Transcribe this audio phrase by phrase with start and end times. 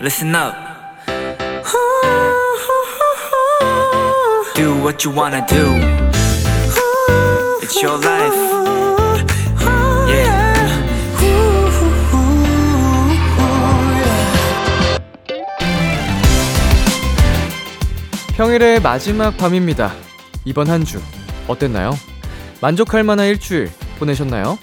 [0.00, 0.54] listen up.
[4.54, 5.64] Do what you wanna do.
[7.62, 8.34] It's your life.
[10.08, 10.50] Yeah.
[18.36, 19.92] 평일의 마지막 밤입니다.
[20.44, 21.00] 이번 한 주
[21.46, 21.92] 어땠나요?
[22.60, 24.58] 만족할 만한 일주일 보내셨나요?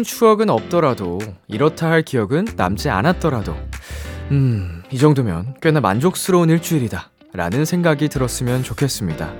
[0.00, 3.54] 큰 추억은 없더라도 이렇다 할 기억은 남지 않았더라도
[4.30, 9.30] 음, 이 정도면 꽤나 만족스러운 일주일이다 라는 생각이 들었으면 좋겠습니다.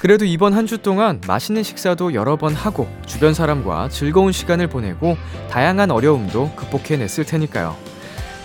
[0.00, 5.18] 그래도 이번 한 주 동안 맛있는 식사도 여러 번 하고 주변 사람과 즐거운 시간을 보내고
[5.50, 7.76] 다양한 어려움도 극복해냈을 테니까요.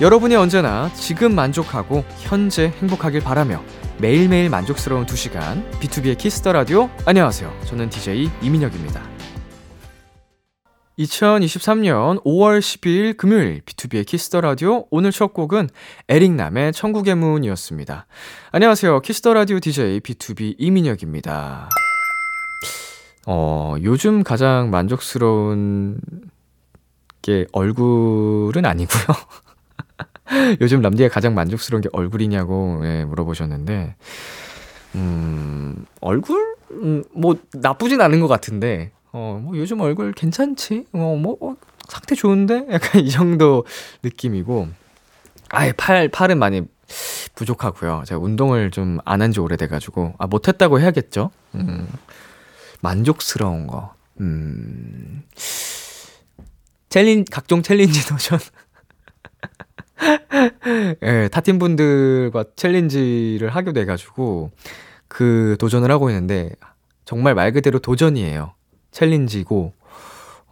[0.01, 3.63] 여러분이 언제나 지금 만족하고 현재 행복하길 바라며
[3.99, 7.49] 매일매일 만족스러운 2시간 B2B의 키스터 라디오 안녕하세요.
[7.67, 9.16] 저는 DJ 이민혁입니다.
[10.99, 15.69] 2023년 5월 12일 금요일 B2B의 키스터 라디오 오늘 첫 곡은
[16.09, 18.07] 에릭남의 천국의 문이었습니다.
[18.51, 19.01] 안녕하세요.
[19.01, 21.69] 키스터 라디오 DJ B2B 이민혁입니다.
[23.27, 25.99] 어, 요즘 가장 만족스러운
[27.21, 29.05] 게 얼굴은 아니고요.
[30.61, 33.95] 요즘 람디가 가장 만족스러운 게 얼굴이냐고 예, 물어보셨는데
[34.95, 40.85] 음, 얼굴 음, 뭐 나쁘진 않은 것 같은데 어, 뭐 요즘 얼굴 괜찮지?
[40.93, 41.55] 어, 뭐 어,
[41.87, 42.65] 상태 좋은데?
[42.71, 43.65] 약간 이 정도
[44.03, 44.67] 느낌이고
[45.49, 46.61] 아예 팔 팔은 많이
[47.35, 48.03] 부족하고요.
[48.05, 51.31] 제가 운동을 좀 안 한 지 오래돼가지고 아 못했다고 해야겠죠.
[51.55, 51.87] 음,
[52.81, 53.93] 만족스러운 거.
[54.21, 55.23] 음,
[56.89, 58.39] 챌린 각종 챌린지 도전.
[61.03, 64.51] 예, 타팀 분들과 챌린지를 하게 돼가지고
[65.07, 66.51] 그 도전을 하고 있는데
[67.05, 68.53] 정말 말 그대로 도전이에요.
[68.97, 69.73] 챌린지고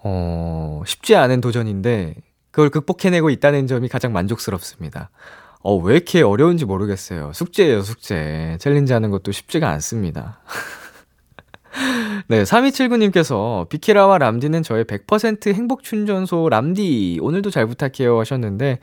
[0.04, 2.16] 어, 쉽지 않은 도전인데
[2.52, 5.10] 그걸 극복해내고 있다는 점이 가장 만족스럽습니다.
[5.62, 7.32] 어, 왜 이렇게 어려운지 모르겠어요.
[7.34, 8.56] 숙제예요, 숙제.
[8.60, 10.42] 챌린지 하는 것도 쉽지가 않습니다.
[12.28, 18.80] 네, 3279님께서 비키라와 람디는 저의 100% 행복 충전소 람디 오늘도 잘 부탁해요 하셨는데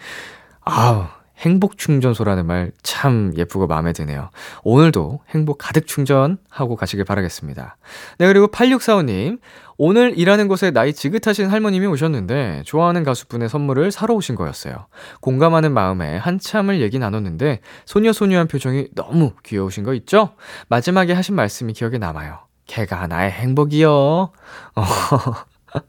[0.61, 1.07] 아우
[1.43, 2.73] 행복 충전소라는 말
[3.03, 4.31] 참 예쁘고 마음에 드네요.
[4.63, 7.77] 오늘도 행복 가득 충전하고 가시길 바라겠습니다.
[8.19, 9.41] 네, 그리고 8645님.
[9.77, 14.87] 오늘 일하는 곳에 나이 지긋하신 할머님이 오셨는데 좋아하는 가수분의 선물을 사러 오신 거였어요.
[15.21, 20.35] 공감하는 마음에 한참을 얘기 나눴는데 소녀소녀한 표정이 너무 귀여우신 거 있죠?
[20.69, 22.39] 마지막에 하신 말씀이 기억에 남아요.
[22.67, 24.31] 걔가 나의 행복이요.
[25.75, 25.81] 어.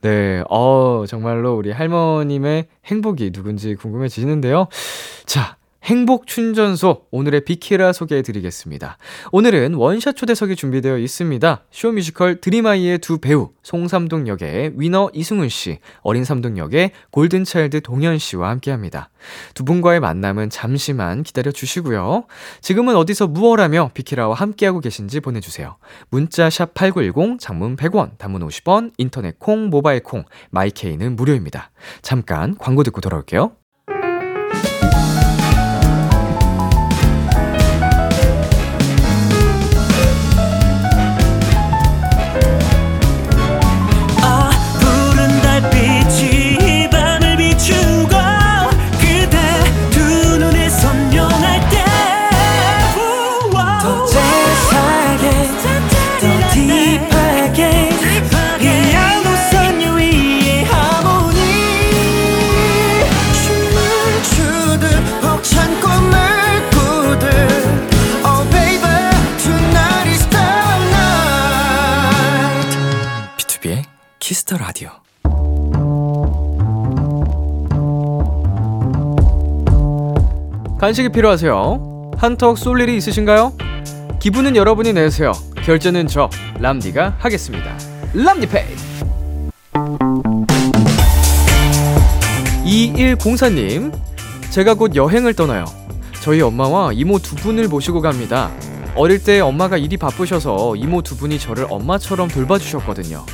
[0.00, 4.68] 네, 어, 정말로 우리 할머님의 행복이 누군지 궁금해지는데요.
[5.26, 8.98] 자, 행복 충전소 오늘의 비키라 소개해 드리겠습니다.
[9.32, 11.64] 오늘은 원샷 초대석이 준비되어 있습니다.
[11.72, 18.50] 쇼뮤지컬 드림하이의 두 배우 송삼동 역의 위너 이승훈 씨, 어린 삼동 역의 골든차일드 동현 씨와
[18.50, 19.10] 함께합니다.
[19.54, 22.26] 두 분과의 만남은 잠시만 기다려 주시고요.
[22.60, 25.76] 지금은 어디서 무엇하며 비키라와 함께하고 계신지 보내주세요.
[26.10, 31.70] 문자 샵 #8910 장문 100원, 단문 50원, 인터넷 콩, 모바일 콩, 마이케이는 무료입니다.
[32.02, 33.61] 잠깐 광고 듣고 돌아올게요.
[80.82, 82.10] 간식이 필요하세요?
[82.16, 83.52] 한턱 쏠 일이 있으신가요?
[84.18, 85.30] 기분은 여러분이 내세요.
[85.64, 87.78] 결제는 저 람디가 하겠습니다.
[88.12, 88.66] 람디페이.
[92.64, 93.92] 2104님,
[94.50, 95.66] 제가 곧 여행을 떠나요.
[96.20, 98.50] 저희 엄마와 이모 두 분을 모시고 갑니다.
[98.96, 103.24] 어릴 때 엄마가 일이 바쁘셔서 이모 두 분이 저를 엄마처럼 돌봐주셨거든요.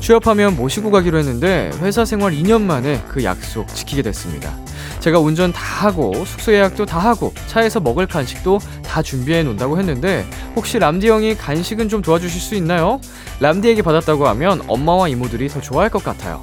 [0.00, 4.56] 취업하면 모시고 가기로 했는데 회사 생활 2년 만에 그 약속 지키게 됐습니다.
[5.04, 10.24] 제가 운전 다 하고 숙소 예약도 다 하고 차에서 먹을 간식도 다 준비해 놓는다고 했는데
[10.56, 12.98] 혹시 람디 형이 간식은 좀 도와주실 수 있나요?
[13.40, 16.42] 람디에게 받았다고 하면 엄마와 이모들이 더 좋아할 것 같아요.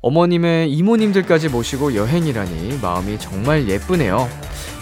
[0.00, 4.30] 어머님의 이모님들까지 모시고 여행이라니 마음이 정말 예쁘네요.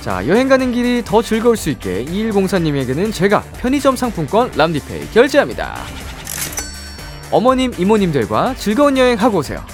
[0.00, 5.76] 자, 여행 가는 길이 더 즐거울 수 있게 2104님에게는 제가 편의점 상품권 람디페이 결제합니다.
[7.32, 9.64] 어머님, 이모님들과 즐거운 여행 하고 오세요.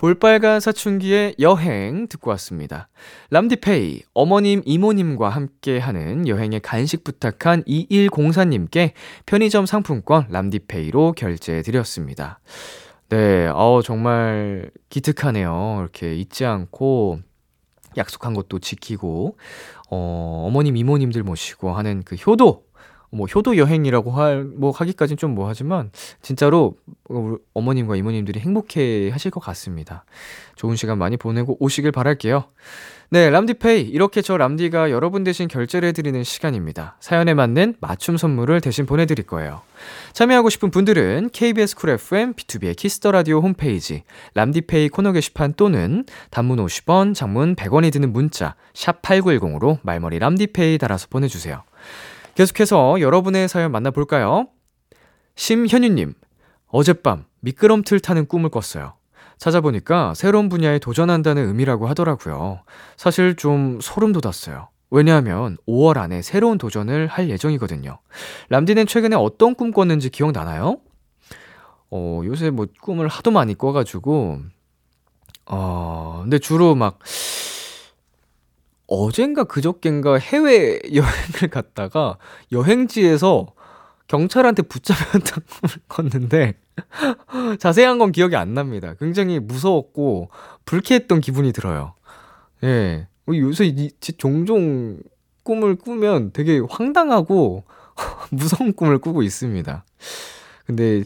[0.00, 2.88] 볼빨간 사춘기의 여행 듣고 왔습니다.
[3.28, 8.92] 람디페이, 어머님, 이모님과 함께 하는 여행의 간식 부탁한 2104님께
[9.26, 12.40] 편의점 상품권 람디페이로 결제해드렸습니다.
[13.10, 15.80] 네, 어, 정말 기특하네요.
[15.82, 17.18] 이렇게 잊지 않고
[17.98, 19.36] 약속한 것도 지키고,
[19.90, 22.64] 어, 어머님, 이모님들 모시고 하는 그 효도,
[23.10, 25.90] 뭐 효도 여행이라고 할 뭐 하기까진 좀 뭐하지만
[26.22, 26.74] 진짜로
[27.54, 30.04] 어머님과 이모님들이 행복해 하실 것 같습니다.
[30.56, 32.44] 좋은 시간 많이 보내고 오시길 바랄게요.
[33.12, 36.96] 네, 람디페이 이렇게 저 람디가 여러분 대신 결제를 해드리는 시간입니다.
[37.00, 39.62] 사연에 맞는 맞춤 선물을 대신 보내드릴 거예요.
[40.12, 44.04] 참여하고 싶은 분들은 KBS 쿨 FM B2B의 키스터 라디오 홈페이지
[44.34, 51.08] 람디페이 코너 게시판 또는 단문 50원, 장문 100원이 드는 문자 샵 #8910으로 말머리 람디페이 달아서
[51.10, 51.64] 보내주세요.
[52.34, 54.48] 계속해서 여러분의 사연 만나볼까요?
[55.36, 56.14] 심현유님,
[56.68, 58.94] 어젯밤 미끄럼틀 타는 꿈을 꿨어요.
[59.38, 62.60] 찾아보니까 새로운 분야에 도전한다는 의미라고 하더라고요.
[62.96, 64.68] 사실 좀 소름 돋았어요.
[64.90, 67.98] 왜냐하면 5월 안에 새로운 도전을 할 예정이거든요.
[68.50, 70.78] 람디는 최근에 어떤 꿈 꿨는지 기억나나요?
[71.90, 74.40] 어, 요새 뭐 꿈을 하도 많이 꿔가지고,
[75.46, 76.98] 어, 근데 주로 막,
[78.90, 82.18] 어젠가 그저껜가 해외 여행을 갔다가
[82.50, 83.46] 여행지에서
[84.08, 86.54] 경찰한테 붙잡혔던 꿈을 꿨는데
[87.60, 88.94] 자세한 건 기억이 안 납니다.
[88.98, 90.30] 굉장히 무서웠고
[90.64, 91.94] 불쾌했던 기분이 들어요.
[92.64, 93.06] 예.
[93.28, 94.98] 어, 요새 이, 종종
[95.44, 97.62] 꿈을 꾸면 되게 황당하고
[98.32, 99.84] 무서운 꿈을 꾸고 있습니다.
[100.66, 101.04] 근데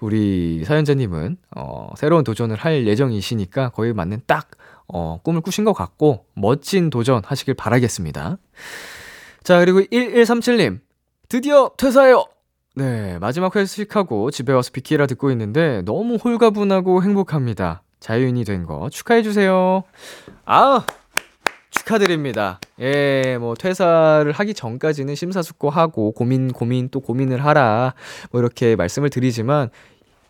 [0.00, 4.50] 우리 사연자님은 어, 새로운 도전을 할 예정이시니까 거의 맞는 딱
[4.88, 8.38] 어, 꿈을 꾸신 것 같고 멋진 도전 하시길 바라겠습니다.
[9.42, 10.80] 자, 그리고 1137님.
[11.28, 12.24] 드디어 퇴사해요.
[12.74, 17.82] 네, 마지막 회식하고 집에 와서 비키라 듣고 있는데 너무 홀가분하고 행복합니다.
[18.00, 19.82] 자유인이 된 거 축하해주세요.
[20.44, 20.84] 아!
[21.70, 22.58] 축하드립니다.
[22.80, 27.94] 예, 뭐, 퇴사를 하기 전까지는 심사숙고하고, 고민, 고민, 또 고민을 하라.
[28.30, 29.68] 뭐, 이렇게 말씀을 드리지만,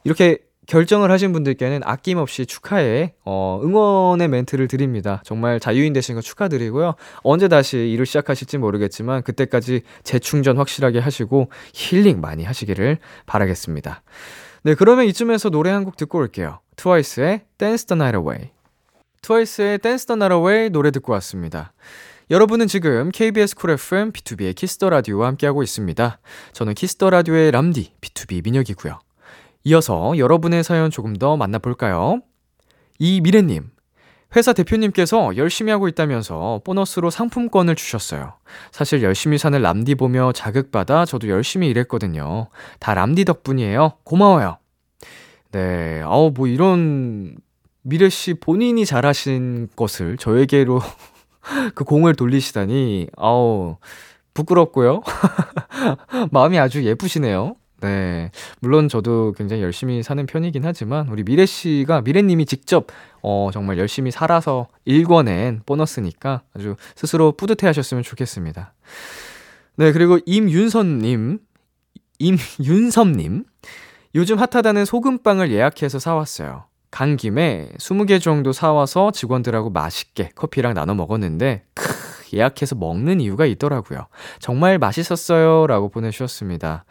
[0.03, 5.23] 이렇게 결정을 하신 분들께는 아낌없이 축하해, 어, 응원의 멘트를 드립니다.
[5.25, 6.95] 정말 자유인 되신 거 축하드리고요.
[7.23, 14.03] 언제 다시 일을 시작하실지 모르겠지만, 그때까지 재충전 확실하게 하시고, 힐링 많이 하시기를 바라겠습니다.
[14.65, 16.59] 네, 그러면 이쯤에서 노래 한 곡 듣고 올게요.
[16.77, 18.51] 트와이스의 Dance the Night Away.
[19.23, 21.73] 트와이스의 Dance the Night Away 노래 듣고 왔습니다.
[22.29, 26.19] 여러분은 지금 KBS 쿨 FM B2B의 키스터 라디오와 함께하고 있습니다.
[26.53, 28.99] 저는 Kiss the Radio의 람디 BTOB 민혁이고요.
[29.67, 32.21] 이어서 여러분의 사연 조금 더 만나볼까요?
[33.01, 33.69] 이미래님,
[34.37, 38.35] 회사 대표님께서 열심히 하고 있다면서 보너스로 상품권을 주셨어요.
[38.71, 42.47] 사실 열심히 사는 람디 보며 자극받아 저도 열심히 일했거든요.
[42.79, 43.95] 다 람디 덕분이에요.
[44.05, 44.59] 고마워요.
[45.51, 47.37] 네, 아우, 뭐 이런
[47.83, 50.79] 미래 씨 본인이 잘하신 것을 저에게로
[51.75, 53.79] 그 공을 돌리시다니, 아우,
[54.33, 55.03] 부끄럽고요.
[56.31, 57.57] 마음이 아주 예쁘시네요.
[57.81, 58.31] 네.
[58.61, 62.87] 물론 저도 굉장히 열심히 사는 편이긴 하지만 우리 미래 씨가 미래 님이 직접
[63.23, 68.73] 어 정말 열심히 살아서 일궈낸 보너스니까 아주 스스로 뿌듯해 하셨으면 좋겠습니다.
[69.77, 71.39] 네, 그리고 임윤선 님
[72.19, 73.45] 임윤섭 님
[74.15, 76.65] 요즘 핫하다는 소금빵을 예약해서 사 왔어요.
[76.91, 83.47] 간 김에 20개 정도 사 와서 직원들하고 맛있게 커피랑 나눠 먹었는데 크 예약해서 먹는 이유가
[83.47, 84.07] 있더라고요.
[84.39, 85.67] 정말 맛있었어요.
[85.67, 86.85] 라고 보내 주셨습니다.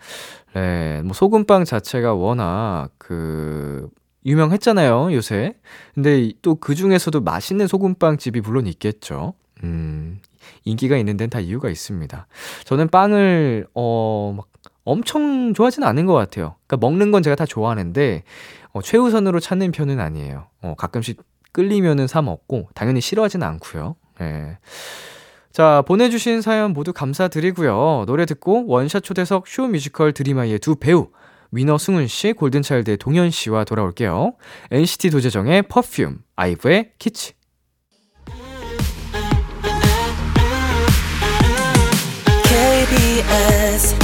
[0.55, 3.89] 네, 뭐 소금빵 자체가 워낙 그
[4.25, 5.55] 유명했잖아요, 요새.
[5.93, 9.33] 근데 또 그 중에서도 맛있는 소금빵 집이 물론 있겠죠.
[9.63, 10.19] 음,
[10.63, 12.27] 인기가 있는 데는 다 이유가 있습니다.
[12.63, 14.47] 저는 빵을, 어, 막
[14.85, 16.55] 엄청 좋아하진 않은 것 같아요.
[16.67, 18.23] 그러니까 먹는 건 제가 다 좋아하는데,
[18.71, 20.47] 어, 최우선으로 찾는 편은 아니에요.
[20.61, 21.21] 어, 가끔씩
[21.51, 23.95] 끌리면은 사 먹고, 당연히 싫어하진 않고요.
[24.21, 24.57] 예.
[25.55, 28.03] 자, 보내주신 사연 모두 감사드리고요.
[28.07, 31.07] 노래 듣고 원샷 초대석 쇼 뮤지컬 드림하이의 두 배우,
[31.49, 34.33] 위너 승훈 씨, 골든차일드의 동현 씨와 돌아올게요.
[34.71, 37.35] NCT 도재정의 Perfume, 아이브의 Kitsch.
[42.43, 43.95] KBS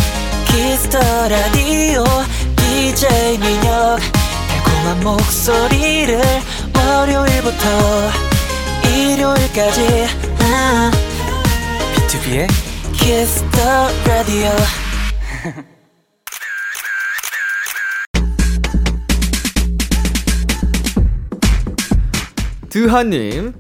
[0.48, 2.06] Kiss the Radio
[2.55, 4.00] DJ 민혁
[4.48, 6.17] 달콤한 목소리를
[6.74, 7.67] 월요일부터
[8.88, 10.08] 일요일까지
[10.39, 11.11] 아.
[12.12, 12.48] B2B의
[12.94, 13.72] Kiss the
[14.06, 14.51] Radio.
[22.70, 23.53] 드하님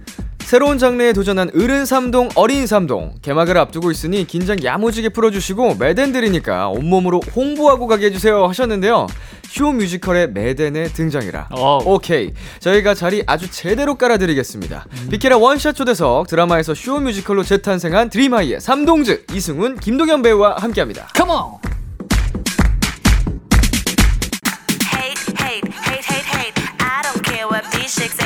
[0.51, 3.13] 새로운 장르에 도전한 어른 삼동, 어린 삼동.
[3.21, 9.07] 개막을 앞두고 있으니 긴장 야무지게 풀어주시고 매댄들이니까 온몸으로 홍보하고 가게 해주세요 하셨는데요.
[9.43, 11.47] 쇼 뮤지컬의 매댄의 등장이라.
[11.51, 11.79] 어.
[11.85, 12.33] 오케이.
[12.59, 14.87] 저희가 자리 아주 제대로 깔아드리겠습니다.
[15.09, 21.07] 비키라 원샷 초대석 드라마에서 쇼 뮤지컬로 재탄생한 드림하이의 삼동즈 이승훈, 김동현 배우와 함께합니다.
[21.15, 21.59] Come on.
[24.93, 26.61] hate, hate, hate, hate, hate.
[26.81, 28.20] I don't care what these chicks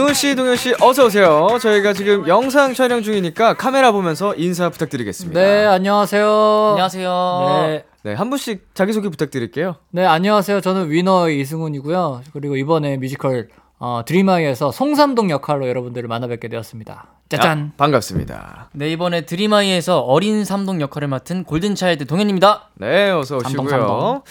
[0.00, 1.58] 승훈 씨, 동현 씨, 어서 오세요.
[1.60, 5.38] 저희가 지금 영상 촬영 중이니까 카메라 보면서 인사 부탁드리겠습니다.
[5.38, 6.68] 네, 안녕하세요.
[6.70, 7.66] 안녕하세요.
[7.66, 7.84] 네.
[8.04, 9.76] 네, 한 분씩 자기소개 부탁드릴게요.
[9.90, 10.62] 네, 안녕하세요.
[10.62, 12.22] 저는 위너 이승훈이고요.
[12.32, 17.19] 그리고 이번에 뮤지컬 어, 드림하이에서 송삼동 역할로 여러분들을 만나뵙게 되었습니다.
[17.30, 17.70] 짜잔.
[17.72, 18.70] 아, 반갑습니다.
[18.72, 22.70] 네, 이번에 드림하이에서 어린 삼동 역할을 맡은 골든차일드 동현입니다.
[22.74, 23.56] 네, 어서 오시고요.
[23.56, 24.22] 삼동, 삼동.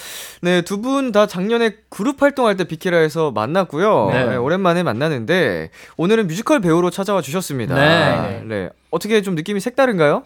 [0.42, 4.10] 네, 두 분 다 작년에 그룹 활동할 때 비키라에서 만났고요.
[4.12, 4.26] 네.
[4.26, 7.74] 네, 오랜만에 만나는데 오늘은 뮤지컬 배우로 찾아와 주셨습니다.
[7.76, 8.44] 네.
[8.46, 8.70] 네.
[8.92, 10.24] 어떻게 좀 느낌이 색다른가요?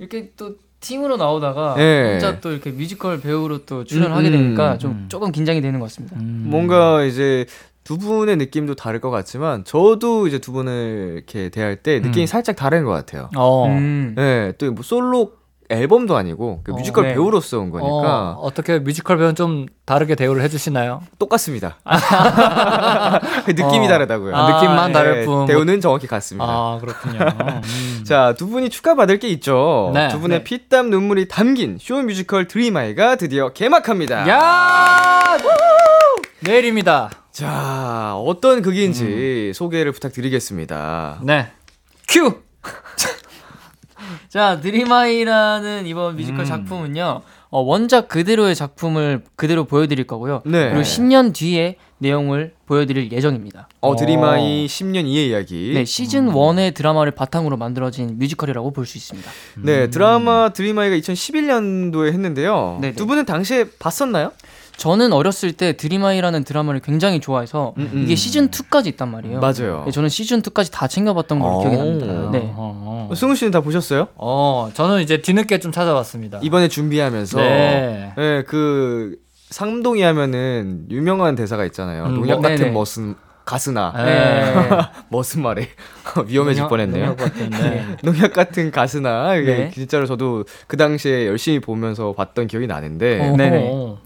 [0.00, 2.10] 이렇게 또 팀으로 나오다가 네.
[2.14, 4.78] 혼자 또 이렇게 뮤지컬 배우로 또 출연을 하게 음, 되니까 음.
[4.80, 6.16] 좀 조금 긴장이 되는 것 같습니다.
[6.20, 7.46] 뭔가 이제
[7.84, 12.26] 두 분의 느낌도 다를 것 같지만 저도 이제 두 분을 이렇게 대할 때 느낌이 음.
[12.26, 13.28] 살짝 다른 것 같아요.
[13.36, 13.66] 어.
[13.66, 14.14] 음.
[14.16, 15.32] 네, 또 뭐 솔로
[15.68, 17.14] 앨범도 아니고 그 어, 뮤지컬 네.
[17.14, 21.00] 배우로서 온 거니까 어, 어떻게 뮤지컬 배우는 좀 다르게 대우를 해주시나요?
[21.18, 21.78] 똑같습니다.
[23.48, 23.88] 느낌이 어.
[23.88, 24.36] 다르다고요.
[24.36, 25.46] 아, 느낌만 다를 네, 뿐.
[25.46, 26.44] 대우는 정확히 같습니다.
[26.46, 27.18] 아, 그렇군요.
[27.20, 28.04] 음.
[28.04, 29.90] 자, 두 분이 축하받을 게 있죠.
[29.94, 30.08] 네.
[30.08, 30.44] 두 분의 네.
[30.44, 34.28] 피땀 눈물이 담긴 쇼 뮤지컬 드림하이가 드디어 개막합니다.
[34.28, 35.38] 야!
[36.44, 37.10] 내일입니다.
[37.30, 39.52] 자, 어떤 극인지 음.
[39.54, 41.20] 소개를 부탁드리겠습니다.
[41.22, 41.48] 네.
[42.08, 42.42] 큐!
[44.28, 46.16] 자, 드림하이라는 이번 음.
[46.16, 47.22] 뮤지컬 작품은요.
[47.50, 50.42] 어, 원작 그대로의 작품을 그대로 보여드릴 거고요.
[50.46, 50.70] 네.
[50.70, 53.68] 그리고 10년 뒤에 내용을 보여드릴 예정입니다.
[53.80, 55.72] 어, 드림하이 10년 뒤의 이야기.
[55.74, 59.30] 네, 시즌 1의 드라마를 바탕으로 만들어진 뮤지컬이라고 볼 수 있습니다.
[59.62, 62.78] 네, 드라마 드림아이가 2011년도에 했는데요.
[62.80, 62.94] 네네.
[62.94, 64.32] 두 분은 당시에 봤었나요?
[64.82, 68.02] 저는 어렸을 때 드림아이라는 드라마를 굉장히 좋아해서 음, 음.
[68.02, 69.38] 이게 시즌 2까지 있단 말이에요.
[69.38, 69.84] 맞아요.
[69.86, 71.60] 네, 저는 시즌 2까지 다 챙겨봤던 걸로 오.
[71.60, 72.30] 기억이 납니다.
[72.32, 72.52] 네.
[72.56, 73.14] 어, 어.
[73.14, 74.08] 승우 씨는 다 보셨어요?
[74.16, 76.40] 어, 저는 이제 뒤늦게 좀 찾아봤습니다.
[76.42, 78.12] 이번에 준비하면서 네.
[78.16, 79.14] 네, 그
[79.50, 82.06] 상동이 하면은 유명한 대사가 있잖아요.
[82.06, 82.70] 음, 농약 뭐, 같은 네네.
[82.72, 84.52] 머슴 가스나 네.
[85.10, 85.68] 머슴 말에
[86.26, 87.04] 위험해질 뻔했네요.
[87.04, 87.96] 농약 같은데.
[88.02, 89.70] 농약 같은 가스나 네.
[89.70, 93.70] 진짜로 저도 그 당시에 열심히 보면서 봤던 기억이 나는데 어, 네네.
[93.72, 93.98] 어,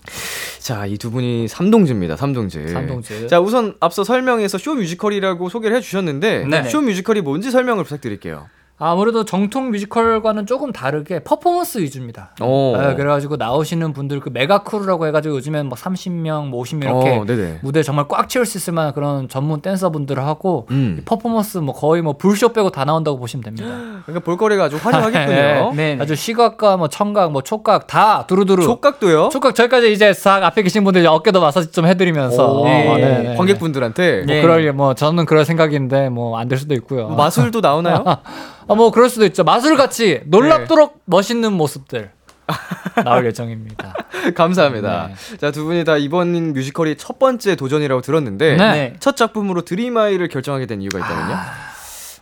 [0.66, 3.28] 자 이 두 분이 삼동즈입니다 삼동즈 삼동즈.
[3.28, 6.68] 자 우선 앞서 설명에서 쇼 뮤지컬이라고 소개를 해주셨는데 네네.
[6.70, 12.34] 쇼 뮤지컬이 뭔지 설명을 부탁드릴게요 아무래도 정통 뮤지컬과는 조금 다르게 퍼포먼스 위주입니다.
[12.42, 12.76] 오.
[12.76, 17.58] 네, 그래가지고 나오시는 분들 그 mega crew라고 해가지고 요즘엔 뭐 30명, 뭐 50명 이렇게 어.
[17.62, 20.98] 무대 정말 꽉 채울 수 있을 만한 그런 전문 댄서분들을 하고 음.
[21.00, 23.66] 이 퍼포먼스 뭐 거의 뭐 불쇼 빼고 다 나온다고 보시면 됩니다.
[24.04, 25.94] 그러니까 볼거리가 아주 화려하겠군요 네.
[25.94, 25.98] 네.
[25.98, 28.62] 아주 시각과 뭐 청각, 뭐 촉각 다 두루두루.
[28.62, 33.18] 촉각도요 촉각 저희까지 이제 싹 앞에 계신 분들 어깨도 마사지 좀 해드리면서 오, 네, 네,
[33.30, 33.36] 네.
[33.36, 34.42] 관객분들한테 뭐 네.
[34.42, 37.08] 그럴 뭐 저는 그럴 생각인데 뭐 안 될 수도 있고요.
[37.08, 38.04] 마술도 나오나요?
[38.68, 39.44] 아, 뭐 그럴 수도 있죠.
[39.44, 41.00] 마술 같이 놀랍도록 네.
[41.04, 42.10] 멋있는 모습들
[43.04, 43.94] 나올 예정입니다.
[44.34, 45.08] 감사합니다.
[45.08, 45.36] 네.
[45.38, 48.96] 자, 두 분이 다 이번 뮤지컬이 첫 번째 도전이라고 들었는데 네.
[49.00, 51.36] 첫 작품으로 드림아이를 결정하게 된 이유가 있다면요?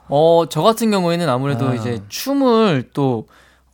[0.09, 1.75] 어, 저 같은 경우에는 아무래도 아.
[1.75, 3.27] 이제 춤을 또,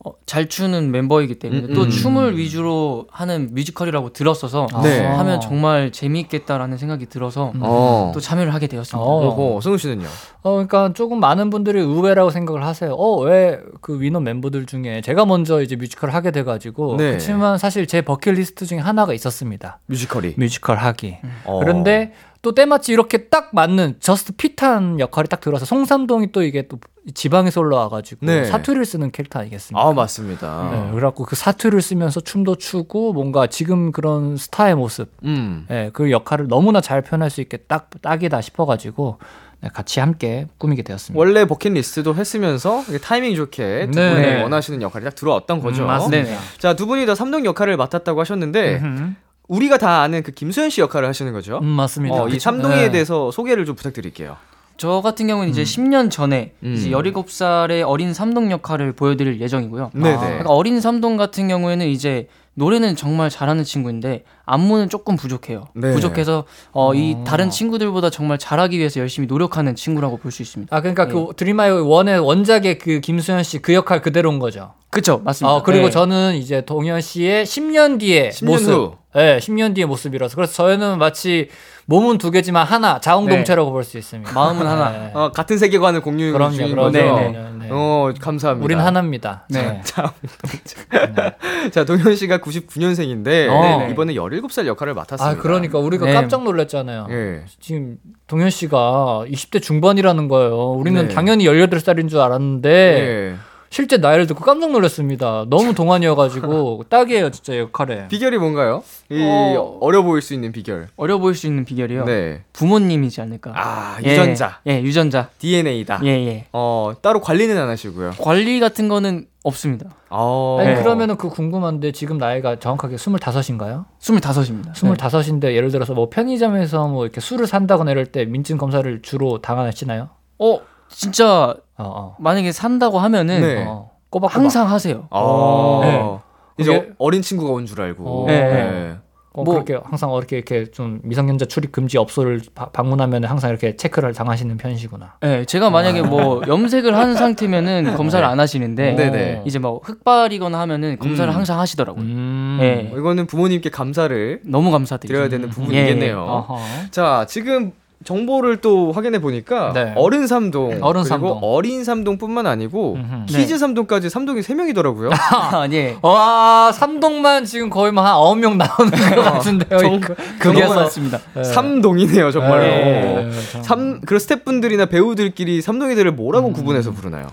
[0.03, 1.89] 어, 잘 추는 멤버이기 때문에 음, 또 음.
[1.89, 4.99] 춤을 위주로 하는 뮤지컬이라고 들었어서 네.
[5.05, 8.11] 하면 정말 재미있겠다라는 생각이 들어서 어.
[8.13, 8.97] 또 참여를 하게 되었습니다.
[8.99, 9.59] 어.
[9.61, 10.07] 승훈 씨는요?
[10.41, 12.93] 어, 그러니까 조금 많은 분들이 의외라고 생각을 하세요.
[12.93, 16.97] 어, 왜 그 위너 멤버들 중에 제가 먼저 이제 뮤지컬 하게 돼가지고.
[16.97, 17.09] 네.
[17.09, 19.79] 그렇지만 사실 제 버킷리스트 중에 하나가 있었습니다.
[19.87, 20.35] 뮤지컬이.
[20.37, 21.17] 뮤지컬 하기.
[21.45, 21.59] 어.
[21.59, 26.79] 그런데 또 때마치 이렇게 딱 맞는 just fit한 역할이 딱 들어서 송삼동이 또 이게 또
[27.13, 28.45] 지방에서 올라와가지고 네.
[28.45, 29.87] 사투리를 쓰는 캐릭터 아니겠습니까?
[29.87, 30.69] 아, 맞습니다.
[30.71, 35.65] 네, 그래갖고 그 사투리를 쓰면서 춤도 추고 뭔가 지금 그런 스타의 모습, 음.
[35.71, 39.17] 예, 그 역할을 너무나 잘 표현할 수 있게 딱 딱이다 싶어가지고
[39.61, 41.19] 네, 같이 함께 꾸미게 되었습니다.
[41.19, 44.13] 원래 버킷리스트도 했으면서 타이밍 좋게 두 네.
[44.13, 45.83] 분이 원하시는 역할이 딱 들어왔던 거죠.
[45.83, 46.23] 음, 맞습니다.
[46.23, 46.37] 네네.
[46.57, 49.13] 자, 두 분이 다 삼동 역할을 맡았다고 하셨는데 음흠.
[49.51, 51.59] 우리가 다 아는 그 김수현 씨 역할을 하시는 거죠?
[51.61, 52.23] 음, 맞습니다.
[52.23, 52.39] 어, 이.
[52.39, 52.91] 삼동이에 네.
[52.91, 54.37] 대해서 소개를 좀 부탁드릴게요.
[54.77, 56.73] 저 같은 경우는 이제 10년 전에 음.
[56.73, 59.91] 이제 17살의 어린 삼동 역할을 보여드릴 예정이고요.
[59.93, 60.17] 네네.
[60.17, 65.65] 그러니까 어린 삼동 같은 경우에는 이제 노래는 정말 잘하는 친구인데 안무는 조금 부족해요.
[65.73, 65.93] 네.
[65.93, 66.43] 부족해서
[66.73, 70.75] 어, 이 다른 친구들보다 정말 잘하기 위해서 열심히 노력하는 친구라고 볼 수 있습니다.
[70.75, 71.13] 아 그러니까 네.
[71.13, 74.73] 그 드림아이 원의 원작의 그 김수현 씨 그 역할 그대로인 거죠.
[74.89, 75.53] 그쵸 맞습니다.
[75.55, 75.91] 어, 그리고 네.
[75.91, 78.69] 저는 이제 동현 씨의 10년 뒤의 10년 모습.
[78.73, 78.95] 후.
[79.15, 80.35] 네, 10년 뒤의 모습이라서.
[80.35, 81.49] 그래서 저희는 마치
[81.85, 84.31] 몸은 두 개지만 하나, 자웅동체라고 볼 수 있습니다.
[84.33, 84.89] 마음은 하나.
[84.91, 85.11] 네.
[85.13, 86.91] 어, 같은 세계관을 공유 그럼요, 중인 그럼요.
[86.91, 87.03] 거죠.
[87.19, 87.67] 네, 네, 네.
[87.71, 88.63] 어, 감사합니다.
[88.63, 89.45] 우린 하나입니다.
[89.49, 89.81] 네.
[91.71, 93.87] 자, 동현 씨가 99년생인데 어.
[93.89, 95.25] 이번에 17살 역할을 맡았습니다.
[95.25, 96.13] 아, 그러니까 우리가 네.
[96.13, 97.07] 깜짝 놀랐잖아요.
[97.11, 97.43] 예.
[97.59, 100.71] 지금 동현 씨가 20대 중반이라는 거예요.
[100.71, 101.13] 우리는 네.
[101.13, 103.35] 당연히 18살인 줄 알았는데 예.
[103.71, 105.45] 실제 나이를 듣고 깜짝 놀랐습니다.
[105.47, 108.09] 너무 동안이어가지고 딱이에요, 진짜 역할에.
[108.09, 108.83] 비결이 뭔가요?
[109.09, 109.77] 이 어.
[109.79, 109.91] 어...
[109.91, 110.89] 려 보일 수 있는 비결.
[110.97, 112.03] 어려 보일 수 있는 비결이요.
[112.03, 112.43] 네.
[112.51, 113.53] 부모님이지 않을까.
[113.55, 114.59] 아, 예, 유전자.
[114.67, 115.29] 예, 유전자.
[115.39, 116.01] DNA다.
[116.03, 116.45] 예, 예.
[116.51, 118.11] 어, 따로 관리는 안 하시고요.
[118.19, 119.89] 관리 같은 거는 없습니다.
[120.09, 120.57] 어.
[120.59, 120.75] 아니, 네.
[120.75, 123.85] 그러면은 그 궁금한데 지금 나이가 정확하게 25인가요?
[123.99, 124.71] 25입니다.
[124.73, 130.09] 25인데 예를 들어서 뭐 편의점에서 뭐 이렇게 술을 산다거나 이럴 때 민증 검사를 주로 당하시나요?
[130.39, 132.15] 어, 진짜 어, 어.
[132.19, 133.65] 만약에 산다고 하면은 네.
[133.67, 133.89] 어.
[134.09, 134.35] 꼬박꼬박.
[134.35, 135.07] 항상 하세요.
[135.09, 135.79] 어.
[135.83, 136.19] 네.
[136.59, 138.23] 이제 어린 친구가 온 줄 알고.
[138.23, 138.27] 어.
[138.27, 138.97] 네.
[139.33, 139.41] 네.
[139.41, 143.75] 어, 뭐- 그렇게 항상 이렇게 이렇게 좀 미성년자 출입 금지 업소를 바- 방문하면 항상 이렇게
[143.77, 145.15] 체크를 당하시는 편이시구나.
[145.21, 149.43] 네, 제가 만약에 뭐 염색을 한 상태면은 검사를 안 하시는데 네네.
[149.45, 151.35] 이제 뭐 흑발이거나 하면은 검사를 음.
[151.35, 152.03] 항상 하시더라고요.
[152.03, 152.57] 음.
[152.61, 152.91] 예.
[152.93, 155.13] 어, 이거는 부모님께 감사를 너무 감사드리죠.
[155.13, 155.49] 드려야 되는 음.
[155.49, 156.19] 부분이겠네요.
[156.19, 156.57] 어허.
[156.91, 157.71] 자, 지금
[158.03, 159.93] 정보를 또 확인해 보니까 네.
[159.95, 161.39] 어른 삼동 어른 그리고 삼동.
[161.41, 163.25] 어린 삼동뿐만 아니고 음흠.
[163.27, 165.09] kids 삼동까지 삼동이 세 명이더라고요.
[165.31, 165.97] 아, 예.
[166.01, 169.79] 와, 삼동만 지금 거의 뭐한 9명 나오는 것 같은데요.
[169.79, 170.15] 정- 이거.
[170.39, 171.19] 그게 맞습니다.
[171.35, 171.43] 네.
[171.43, 172.61] 삼동이네요, 정말로.
[172.63, 177.27] 네, 정- 삼, 그 스태프분들이나 배우들끼리 삼동이들을 뭐라고 구분해서 부르나요?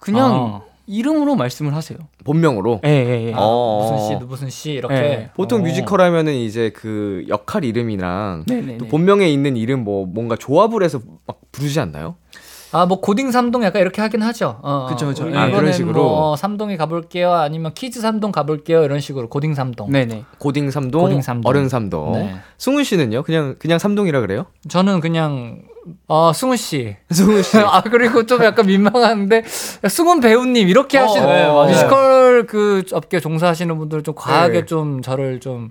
[0.00, 0.62] 그냥 어.
[0.86, 1.98] 이름으로 말씀을 하세요.
[2.24, 2.80] 본명으로.
[2.84, 3.32] 예, 예, 예.
[3.36, 3.80] 어.
[3.82, 4.94] 무슨 씨, 무슨 씨 이렇게.
[4.94, 5.30] 네.
[5.34, 5.64] 보통 어.
[5.64, 8.90] 뮤지컬 하면은 이제 그 역할 이름이랑 네, 네, 또 네.
[8.90, 12.16] 본명에 있는 이름 뭐 뭔가 조합을 해서 막 부르지 않나요?
[12.74, 14.58] 아, 뭐 고딩 삼동 약간 이렇게 하긴 하죠.
[14.62, 15.26] 어, 그쵸, 그쵸.
[15.26, 15.92] 우리 아, 그런 식으로?
[15.94, 17.32] 뭐 삼동에 가볼게요.
[17.32, 18.82] 아니면 키즈 삼동 가볼게요.
[18.82, 19.92] 이런 식으로 고딩 삼동.
[19.92, 20.24] 네, 네.
[20.38, 21.48] 고딩 삼동, 고딩 삼동.
[21.48, 22.12] 어른 삼동.
[22.12, 22.34] 네.
[22.58, 23.22] 승훈 씨는요?
[23.22, 24.46] 그냥 그냥 삼동이라 그래요?
[24.68, 25.62] 저는 그냥
[26.08, 26.96] 어, 승훈 씨.
[27.10, 27.58] 승훈 씨.
[27.62, 29.44] 아 그리고 좀 약간 민망한데
[29.88, 31.66] 승훈 배우님 이렇게 어, 하시는 네, 맞아요.
[31.68, 34.66] 뮤지컬 그 업계 종사하시는 분들 좀 과하게 네.
[34.66, 35.70] 좀 저를 좀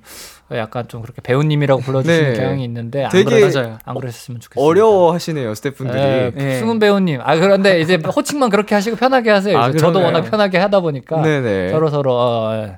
[0.58, 2.40] 약간 좀 그렇게 배우님이라고 불러주시는 네.
[2.40, 3.78] 경향이 있는데 안, 되게 그러.
[3.84, 4.66] 안 그러셨으면 좋겠어요.
[4.66, 6.02] 어려워하시네요 스태프분들이.
[6.02, 6.60] 네, 예.
[6.60, 7.22] 승훈 배우님.
[7.24, 9.58] 아 그런데 이제 호칭만 그렇게 하시고 편하게 하세요.
[9.58, 10.02] 아, 저도.
[10.02, 11.70] 워낙 편하게 하다 보니까 네네.
[11.70, 12.78] 서로 서로 어, 예.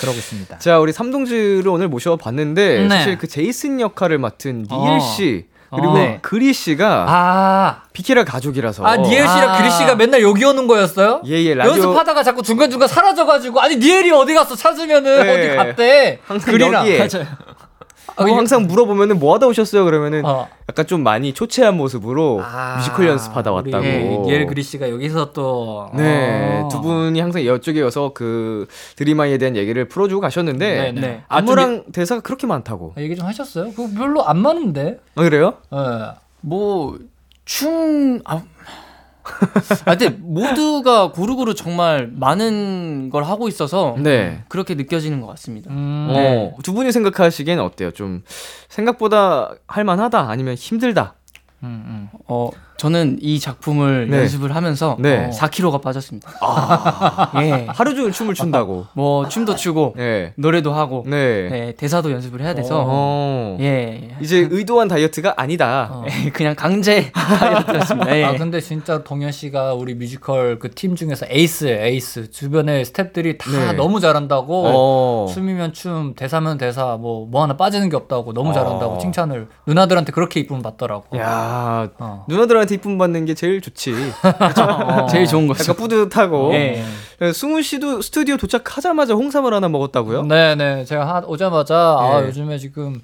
[0.00, 0.58] 그러고 있습니다.
[0.60, 2.88] 자, 우리 삼동즈를 오늘 모셔봤는데 네.
[2.88, 5.00] 사실 그 제이슨 역할을 맡은 니엘 어.
[5.00, 5.94] 씨 그리고 어.
[5.94, 6.18] 네.
[6.20, 9.58] 그리 씨가 아, 비키라 가족이라서 아 니엘 씨랑 아.
[9.58, 11.22] 그리 씨가 맨날 여기 오는 거였어요?
[11.24, 15.30] 예예 라디오 연습하다가 자꾸 중간 중간 사라져가지고 아니 니엘이 어디 갔어 찾으면은 네.
[15.32, 17.08] 어디 갔대 항상 그리랑 여기에 아,
[18.16, 20.48] 뭐 항상 물어보면은 뭐 하다 오셨어요 그러면은 어.
[20.68, 23.84] 약간 좀 많이 초췌한 모습으로 아, 뮤지컬 연습하다 왔다고.
[24.26, 26.68] 니엘 그리 씨가 여기서 또 네, 어.
[26.68, 31.00] 두 분이 항상 이쪽에서 그 드림아이에 대한 얘기를 풀어 주고 가셨는데 네, 네.
[31.00, 31.22] 네.
[31.28, 32.94] 안무랑 대사가 그렇게 많다고.
[32.96, 33.70] 아, 얘기 좀 하셨어요?
[33.72, 34.98] 그거 별로 안 많은데.
[35.14, 35.54] 아, 그래요?
[35.72, 35.78] 예.
[36.40, 36.98] 뭐,
[37.44, 38.42] 춤, 아,
[39.84, 44.44] 아, 근데 모두가 고루고루 정말 많은 걸 하고 있어서 네.
[44.48, 45.70] 그렇게 느껴지는 것 같습니다.
[45.70, 46.08] 음.
[46.10, 47.90] 어, 두 분이 생각하시기엔 어때요?
[47.92, 48.22] 좀
[48.68, 51.14] 생각보다 할만하다 아니면 힘들다.
[51.62, 52.18] 음, 음.
[52.26, 52.50] 어,
[52.82, 54.18] 저는 이 작품을 네.
[54.18, 55.26] 연습을 하면서 네.
[55.26, 56.32] 어, 4kg가 빠졌습니다.
[57.40, 57.66] 예.
[57.68, 58.86] 하루 종일 춤을 춘다고.
[58.94, 60.32] 뭐 춤도 추고 네.
[60.36, 61.48] 노래도 하고 네.
[61.48, 63.56] 네, 대사도 연습을 해야 돼서 어.
[63.60, 64.16] 예.
[64.20, 65.90] 이제 의도한 다이어트가 아니다.
[65.92, 66.04] 어.
[66.34, 68.16] 그냥 강제 다이어트였습니다.
[68.16, 68.24] 예.
[68.24, 73.50] 아 근데 진짜 동현 씨가 우리 뮤지컬 그 팀 중에서 에이스예요 에이스 주변에 스탭들이 다
[73.50, 73.72] 네.
[73.74, 75.26] 너무 잘한다고 어.
[75.32, 78.98] 춤이면 춤 대사면 대사 뭐뭐 하나 빠지는 게 없다고 너무 잘한다고 어.
[78.98, 82.24] 칭찬을 누나들한테 그렇게 이쁨 받더라고 야, 어.
[82.28, 83.92] 누나들한테 이쁨 받는 게 제일 좋지.
[84.22, 85.06] 어.
[85.10, 85.62] 제일 좋은 거죠.
[85.62, 86.52] 약간 뿌듯하고.
[86.54, 86.82] 예.
[87.20, 90.24] 네, 승훈 씨도 스튜디오 도착하자마자 홍삼을 하나 먹었다고요?
[90.24, 92.26] 네네 제가 하- 오자마자 아 예.
[92.26, 93.00] 요즘에 지금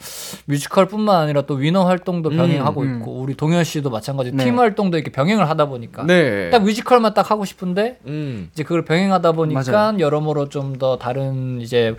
[0.47, 2.97] 뮤지컬뿐만 아니라 또 위너 활동도 병행하고 음.
[2.99, 4.43] 있고 우리 동현 씨도 마찬가지 네.
[4.45, 6.51] 팀 활동도 이렇게 병행을 하다 보니까 네.
[6.51, 8.49] 딱 뮤지컬만 딱 하고 싶은데 음.
[8.53, 9.99] 이제 그걸 병행하다 보니까 맞아요.
[10.01, 11.95] 여러모로 좀 더 다른 이제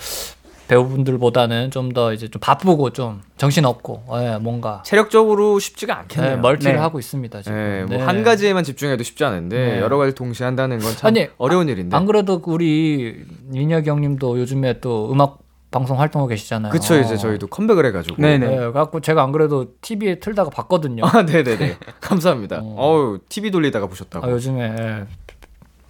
[0.70, 6.38] 배우분들보다는 좀 더 이제 좀 바쁘고 좀 정신 없고 예, 뭔가 체력적으로 쉽지가 네, 않겠네요.
[6.38, 6.80] 멀티를 네.
[6.80, 7.58] 하고 있습니다 지금.
[7.58, 7.98] 네, 네.
[7.98, 9.80] 뭐 한 가지에만 집중해도 쉽지 않은데 네.
[9.82, 11.96] 여러 가지 동시에 한다는 건 참 어려운 일인데.
[11.98, 15.40] 안 그래도 우리 민혁이 형님도 요즘에 또 음악
[15.72, 16.72] 방송 활동하고 계시잖아요.
[16.72, 18.22] 그쵸 이제 저희도 컴백을 해가지고.
[18.22, 18.48] 네네.
[18.48, 21.04] 네, 갖고 제가 안 그래도 TV에 틀다가 봤거든요.
[21.06, 21.78] 아, 네네네.
[22.02, 22.58] 감사합니다.
[22.62, 22.76] 어.
[22.78, 22.96] 어.
[22.98, 24.28] 우 TV 돌리다가 보셨다고.
[24.28, 25.06] 아, 요즘에 예,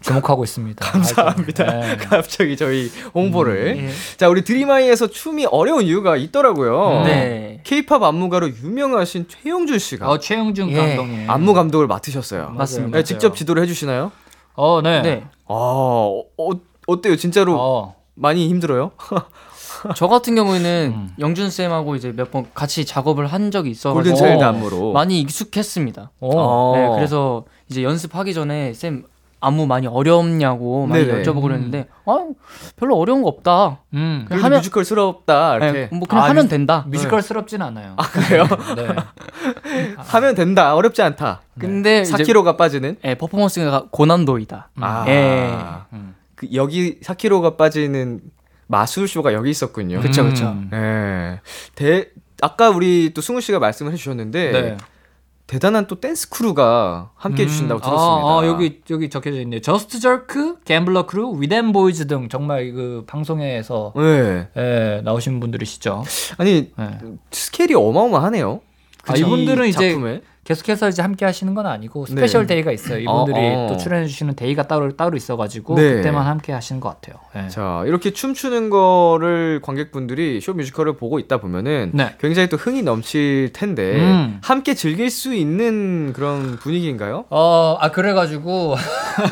[0.02, 0.86] 주목하고 있습니다.
[0.86, 1.64] 감사합니다.
[1.64, 1.98] 아이고, 네.
[2.08, 3.78] 갑자기 저희 홍보를.
[3.78, 3.90] 예.
[4.18, 7.04] 자, 우리 드림아이에서 춤이 어려운 이유가 있더라고요.
[7.06, 7.62] 네.
[7.64, 10.76] 케이팝 안무가로 유명하신 최용준 씨가 어, 최영준 예.
[10.76, 11.30] 감독님.
[11.30, 12.52] 안무 감독을 맡으셨어요.
[12.52, 12.98] 맞습니다.
[12.98, 14.12] 네, 직접 지도를 해주시나요?
[14.56, 15.02] 어, 네.
[15.02, 15.24] 네.
[15.48, 16.24] 아, 어,
[16.88, 17.16] 어때요?
[17.16, 17.96] 진짜로 어.
[18.16, 18.92] 많이 힘들어요?
[19.96, 21.10] 저 같은 경우에는 음.
[21.20, 24.92] 영준 쌤하고 이제 몇 번 같이 작업을 한 적이 있어가지고 골든차일드 안무로.
[24.92, 26.12] 많이 익숙했습니다.
[26.20, 26.30] 어.
[26.36, 26.74] 어.
[26.76, 29.04] 네, 그래서 이제 연습하기 전에 쌤
[29.42, 31.24] 안무 많이 어렵냐고 많이 네네.
[31.24, 32.26] 여쭤보고 그랬는데 아
[32.76, 33.80] 별로 어려운 거 없다.
[33.94, 34.26] 음.
[34.28, 36.86] 그래도 하면- 뮤지컬스럽다 이렇게 네, 뭐 그냥 아, 하면 뮤- 된다.
[36.88, 37.94] 뮤지컬스럽진 않아요.
[37.98, 38.44] 아, 그래요?
[38.76, 38.88] 네.
[39.98, 40.76] 하면 된다.
[40.76, 41.42] 어렵지 않다.
[41.58, 42.98] 근데 이제 4kg가 빠지는.
[43.06, 44.70] 예, 퍼포먼스가 고난도이다.
[44.82, 45.54] 아, 예.
[45.94, 46.16] 음.
[46.36, 48.22] 그 여기 4kg가 빠지는
[48.68, 50.00] 마술 쇼가 여기 있었군요.
[50.02, 50.48] 그쵸, 그쵸.
[50.50, 50.70] 음.
[50.74, 51.40] 예.
[51.76, 52.08] 대
[52.42, 54.78] 아까 우리 또 승훈 씨가 말씀을 해주셨는데 네.
[55.50, 58.28] 대단한 또 댄스 크루가 함께 해주신다고 음, 들었습니다.
[58.28, 59.60] 아, 아, 여기 여기 적혀져 있네요.
[59.62, 64.48] 저스트 저크, 갬블러 크루, 위댐보이즈 등 정말 그 방송에서 네.
[64.56, 66.04] 예, 나오신 분들이시죠.
[66.38, 67.00] 아니 예.
[67.32, 68.62] 스케일이 어마어마하네요.
[69.08, 69.26] 아, 그쵸?
[69.26, 70.22] 이분들은 이 이제 작품에.
[70.50, 72.56] 계속해서 이제 함께 하시는 건 아니고 special 네.
[72.56, 72.98] day가 있어요.
[72.98, 73.68] 이분들이 어, 어.
[73.70, 75.98] 또 출연해 주시는 day가 따로 따로 있어가지고 네.
[75.98, 77.22] 그때만 함께 하시는 것 같아요.
[77.36, 77.50] 예.
[77.50, 82.16] 자 이렇게 춤추는 거를 관객분들이 쇼 뮤지컬을 보고 있다 보면은 네.
[82.20, 84.40] 굉장히 또 흥이 넘칠 텐데 음.
[84.42, 87.26] 함께 즐길 수 있는 그런 분위기인가요?
[87.30, 88.76] 어, 아 그래가지고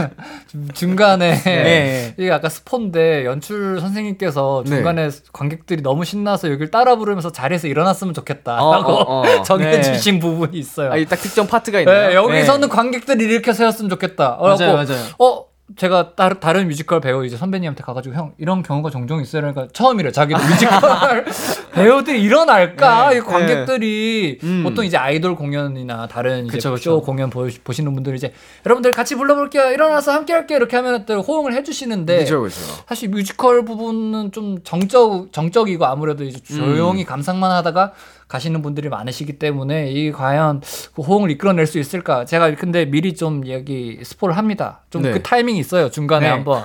[0.75, 2.13] 중간에 네.
[2.19, 8.91] 이게 아까 스포인데 연출 선생님께서 중간에 관객들이 너무 신나서 여기를 따라 부르면서 자리에서 일어났으면 좋겠다라고
[8.91, 9.41] 어, 어, 어.
[9.41, 10.91] 정해주신 부분이 있어요.
[10.91, 12.07] 아, 이딱 특정 파트가 있나요?
[12.09, 14.37] 네, 여기서는 관객들이 이렇게 세웠으면 좋겠다.
[14.39, 15.03] 맞아요, 맞아요.
[15.19, 19.41] 어, 제가 다른 다른 뮤지컬 배우 이제 선배님한테 가가지고 형 이런 경우가 종종 있어요.
[19.41, 20.11] 그러니까 처음이래.
[20.11, 21.25] 자기도 뮤지컬
[21.75, 23.09] 배우들이 일어날까?
[23.09, 23.17] 네.
[23.17, 24.63] 이 관객들이 음.
[24.63, 27.01] 보통 이제 아이돌 공연이나 다른 이제 그쵸, 쇼 그쵸.
[27.01, 28.33] 공연 보, 보시는 분들 이제
[28.65, 29.71] 여러분들 같이 불러볼게요.
[29.71, 30.57] 일어나서 함께 할게요.
[30.57, 32.55] 이렇게 하면 또 호응을 해주시는데 그죠 그죠.
[32.87, 37.91] 사실 뮤지컬 부분은 좀 정적 정적이고 아무래도 이제 조용히 감상만 하다가
[38.27, 40.61] 가시는 분들이 많으시기 때문에 이 과연
[40.95, 42.25] 그 호응을 이끌어낼 수 있을까?
[42.25, 44.81] 제가 근데 미리 좀 여기 스포를 합니다.
[44.89, 45.23] 좀그 네.
[45.23, 45.89] 타이밍 이 있어요.
[45.89, 46.31] 중간에 네.
[46.31, 46.63] 한번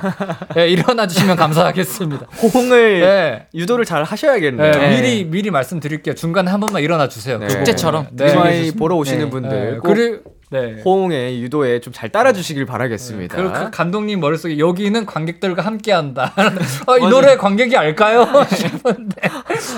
[0.56, 2.26] 예, 일어나 주시면 감사하겠습니다.
[2.42, 3.46] 호응을 네.
[3.54, 4.66] 유도를 잘 하셔야겠네요.
[4.66, 5.00] 예, 네.
[5.00, 6.14] 미리 미리 말씀드릴게요.
[6.14, 7.38] 중간에 한 번만 일어나 주세요.
[7.38, 7.48] 네.
[7.48, 8.16] 부분은.
[8.16, 8.76] 드림아이 네.
[8.76, 9.30] 보러 오시는 네.
[9.30, 9.76] 분들 네.
[9.78, 10.82] 꼭 그리고 네.
[10.84, 13.36] 호응에 유도에 좀 잘 따라주시길 바라겠습니다.
[13.36, 16.32] 그 감독님 머릿속에 여기는 관객들과 함께한다.
[16.88, 18.26] 어, 이 노래 관객이 알까요?
[18.50, 19.20] 싶은데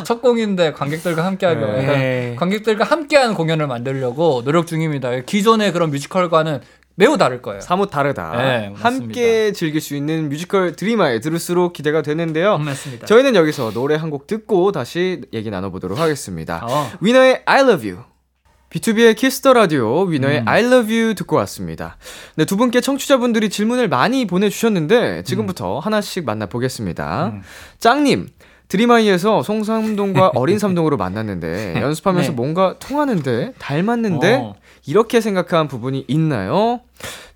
[0.04, 1.86] 첫 공인데 관객들과 함께하면 네.
[1.86, 2.36] 네.
[2.38, 5.10] 관객들과 함께하는 공연을 만들려고 노력 중입니다.
[5.20, 6.60] 기존의 그런 뮤지컬과는
[6.96, 7.60] 매우 다를 거예요.
[7.60, 8.36] 사뭇 다르다.
[8.36, 8.72] 네.
[8.76, 12.56] 함께 즐길 수 있는 뮤지컬 드림하이 들을수록 기대가 되는데요.
[12.58, 13.06] 맞습니다.
[13.06, 16.60] 저희는 여기서 노래 한 곡 듣고 다시 얘기 나눠보도록 하겠습니다.
[16.68, 16.90] 어.
[17.00, 18.04] 위너의 I Love You.
[18.70, 20.48] BTOB의 키스 더 라디오 위너의 음.
[20.48, 21.96] I Love You 듣고 왔습니다.
[22.36, 27.26] 네, 두 분께 청취자분들이 질문을 많이 보내주셨는데 지금부터 하나씩 만나보겠습니다.
[27.34, 27.42] 음.
[27.78, 28.28] 짱님.
[28.68, 32.34] 드림아이에서 송삼동과 어린 삼동으로 만났는데 연습하면서 네.
[32.34, 34.54] 뭔가 통하는데 닮았는데 어.
[34.86, 36.80] 이렇게 생각한 부분이 있나요?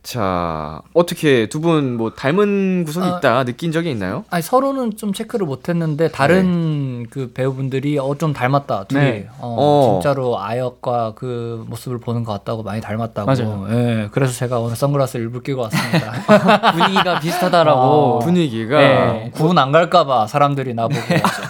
[0.02, 4.24] 자 어떻게 두 분 뭐 닮은 구석이 아, 있다 느낀 적이 있나요?
[4.30, 9.28] 아니 서로는 좀 체크를 못 했는데 다른 그 배우분들이 어 좀 닮았다 둘이 네.
[9.38, 10.00] 어, 어.
[10.00, 13.66] 진짜로 아역과 그 모습을 보는 것 같다고 많이 닮았다고 맞아요.
[13.70, 16.12] 예 그래서 제가 오늘 선글라스 일부 끼고 왔습니다
[16.72, 17.80] 분위기가 비슷하다라고.
[17.80, 19.30] 어, 분위기가 네.
[19.34, 21.00] 구분 안 갈까 봐 사람들이 나보고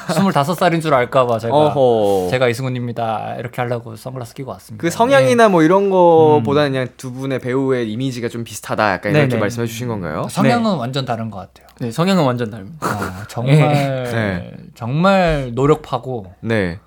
[0.08, 2.28] 25살인 줄 알까 봐 제가 어허.
[2.30, 7.38] 제가 이승훈입니다 이렇게 하려고 선글라스 끼고 왔습니다 그 성향이나 뭐 이런 거보다는 그냥 두 분의
[7.38, 9.40] 배우의 이미지가 좀 비슷하다 약간 이렇게 네네.
[9.40, 10.22] 말씀해 주신 건가요?
[10.26, 10.28] 예.
[10.28, 12.66] 성향은 완전 다른 것 같아요 네, 성향은 완전 닮은.
[12.80, 14.52] 어, 정말 네.
[14.74, 16.78] 정말 노력하고 네.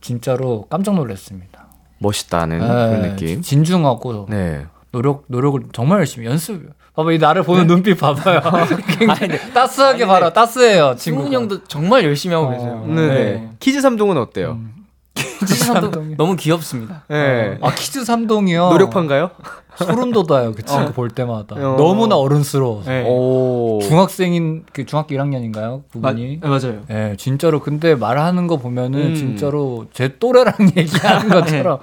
[0.00, 1.66] 진짜로 깜짝 놀랐습니다
[1.98, 3.42] 멋있다는 그런 예, 느낌.
[3.42, 4.66] 진중하고 네.
[4.92, 6.70] 노력 노력을 정말 열심히 연습.
[6.94, 8.40] 봐봐 이 나를 보는 눈빛 봐봐요.
[8.98, 10.32] 굉장히 따스하게 봐라.
[10.32, 11.30] 따스해요 친구.
[11.30, 12.84] 형도 정말 열심히 하고 어, 계세요.
[12.86, 13.50] 네.
[13.60, 14.58] 키즈 삼동은 어때요?
[15.14, 17.04] 키즈 삼동 너무 귀엽습니다.
[17.08, 17.58] 네.
[17.62, 18.70] 아 키즈 삼동이요.
[18.70, 19.30] 노력파인가요?
[19.76, 21.56] 소름 돋아요 그 친구 볼 때마다.
[21.56, 21.76] 어.
[21.76, 22.90] 너무나 어른스러워서.
[22.90, 23.04] 네.
[23.06, 23.78] 오.
[23.82, 26.40] 중학생인 그 중학교 1학년인가요 그분이?
[26.40, 26.82] 네, 맞아요.
[26.90, 29.14] 예, 진짜로 근데 말하는 거 보면은 음.
[29.14, 31.78] 진짜로 제 또래랑 얘기하는 것처럼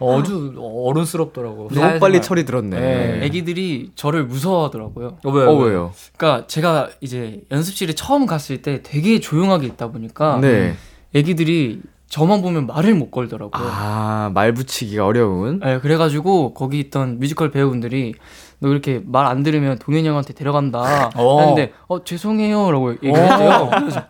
[0.00, 1.68] 아주 어른스럽더라고.
[1.72, 2.80] 너무 빨리 철이 들었네.
[2.80, 3.20] 네.
[3.24, 5.18] 애기들이 저를 무서워하더라고요.
[5.24, 5.50] 어, 왜요?
[5.50, 5.92] 어 왜요?
[6.16, 10.74] 그러니까 제가 이제 연습실에 처음 갔을 때 되게 조용하게 있다 보니까 네.
[11.14, 13.62] 애기들이 저만 보면 말을 못 걸더라고요.
[13.68, 15.58] 아, 말 붙이기가 어려운.
[15.60, 18.14] 네, 그래가지고 거기 있던 뮤지컬 배우분들이
[18.58, 21.40] 너 이렇게 말 안 들으면 동현이 형한테 데려간다 어.
[21.40, 23.68] 하는데 어 죄송해요 라고 얘기했어요.
[23.70, 24.02] 그래서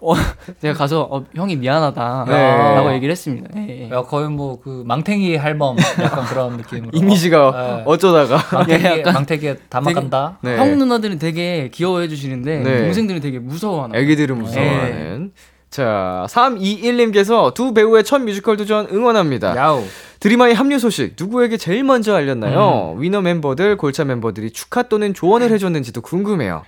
[0.00, 0.14] 어,
[0.62, 2.74] 제가 가서 어, 형이 미안하다 네.
[2.74, 3.50] 라고 얘기를 했습니다.
[3.56, 3.90] 예, 예.
[3.90, 6.90] 야 거의 뭐 그 망탱이 할멈 약간 그런 느낌으로.
[6.94, 7.82] 이미지가 네.
[7.86, 10.38] 어쩌다가 망탱이 약간 망탱이에 담아간다.
[10.42, 10.56] 네.
[10.56, 12.78] 형 누나들은 되게 귀여워해 주시는데 네.
[12.84, 13.92] 동생들은 되게 무서워하나.
[13.92, 14.00] 봐요.
[14.02, 15.32] 애기들은 무서워하는.
[15.72, 19.56] 자, 321님께서 두 배우의 첫 뮤지컬 도전 응원합니다.
[19.56, 19.82] 야우.
[20.20, 22.92] 드리마의 합류 소식 누구에게 제일 먼저 알렸나요?
[22.94, 23.00] 음.
[23.00, 26.62] 위너 멤버들, 골차 member들이 축하 또는 조언을 해줬는지도 궁금해요.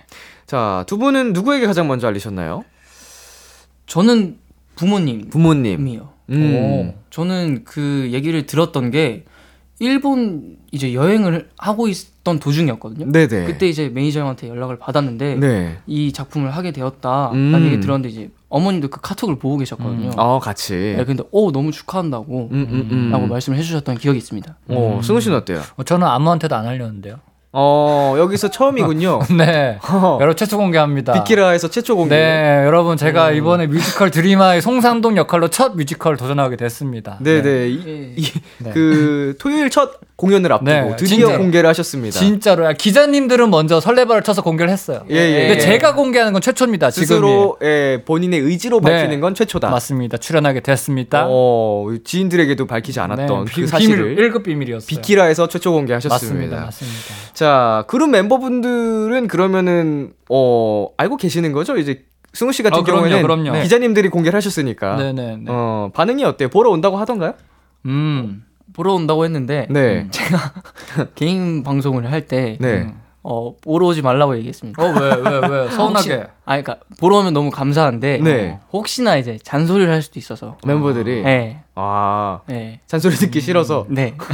[0.47, 2.65] 자, 두 분은 누구에게 가장 먼저 알리셨나요?
[3.85, 4.39] 저는
[4.75, 5.29] 부모님이요.
[5.29, 6.09] 부모님.
[6.31, 6.93] 음.
[7.11, 9.25] 저는 그 얘기를 들었던 게
[9.77, 13.11] 일본 이제 여행을 하고 있던 도중이었거든요.
[13.11, 13.45] 네네.
[13.45, 15.77] 그때 이제 매니저 형한테 연락을 받았는데 네.
[15.85, 17.65] 이 작품을 하게 되었다라는 음.
[17.65, 20.11] 얘기 들었는데 이제 어머님도 그 카톡을 보고 계셨거든요.
[20.15, 20.95] 어, 같이.
[20.97, 23.11] 네, 근데 오 너무 축하한다고 음, 음, 음.
[23.11, 24.57] 라고 말씀을 해주셨던 기억이 있습니다.
[24.69, 25.61] 어, 승우 씨는 어때요?
[25.75, 27.17] 어, 저는 아무한테도 안 알렸는데요.
[27.51, 29.19] 어, 여기서 처음이군요.
[29.37, 29.77] 네.
[30.19, 31.11] 여러분 최초 공개합니다.
[31.13, 32.15] 비키라에서 최초 공개.
[32.15, 37.17] 네, 여러분 제가 이번에 뮤지컬 드림하이의 송삼동 역할로 첫 뮤지컬 도전하게 됐습니다.
[37.21, 37.67] 네네.
[37.67, 38.13] 이, 예.
[38.15, 38.23] 이,
[38.59, 38.71] 네.
[38.71, 41.37] 그 토요일 첫 공연을 앞두고 네, 드디어 진짜로.
[41.39, 42.17] 공개를 하셨습니다.
[42.17, 45.03] 진짜로 야, 기자님들은 먼저 설레발을 쳐서 공개를 했어요.
[45.09, 45.47] 예, 예.
[45.49, 46.89] 근데 제가 공개하는 건 최초입니다.
[46.91, 47.05] 지금이.
[47.05, 48.91] 스스로 예, 본인의 의지로 네.
[48.91, 49.69] 밝히는 건 최초다.
[49.69, 50.15] 맞습니다.
[50.17, 51.25] 출연하게 됐습니다.
[51.27, 54.87] 어, 지인들에게도 밝히지 않았던 네, 그 비- 사실을 비밀, 1급 비밀이었어요.
[54.87, 56.55] 비키라에서 최초 공개하셨습니다.
[56.55, 56.65] 맞습니다.
[56.65, 57.33] 맞습니다.
[57.33, 61.75] 자, 그룹 멤버분들은 그러면은 어, 알고 계시는 거죠?
[61.75, 63.51] 이제 승우 씨 같은 아, 그럼요, 경우에는 그럼요.
[63.51, 63.63] 네.
[63.63, 64.95] 기자님들이 공개를 하셨으니까.
[64.95, 65.35] 네네.
[65.39, 65.43] 네.
[65.49, 66.47] 어, 반응이 어때요?
[66.47, 67.33] 보러 온다고 하던가요?
[67.85, 68.43] 음.
[68.75, 70.07] 보러 온다고 했는데 네.
[71.15, 72.93] 개인 방송을 할때 네.
[73.23, 74.83] 어, 보러 오지 말라고 얘기했습니다.
[74.83, 75.69] 어, 왜, 왜, 왜?
[75.71, 76.27] 서운하게.
[76.45, 78.51] 아, 그러니까 보러 오면 너무 감사한데 네.
[78.51, 80.57] 어, 혹시나 이제 잔소리를 할 수도 있어서.
[80.63, 84.15] 멤버들이 네, 아, 네, 잔소리 듣기 싫어서 네.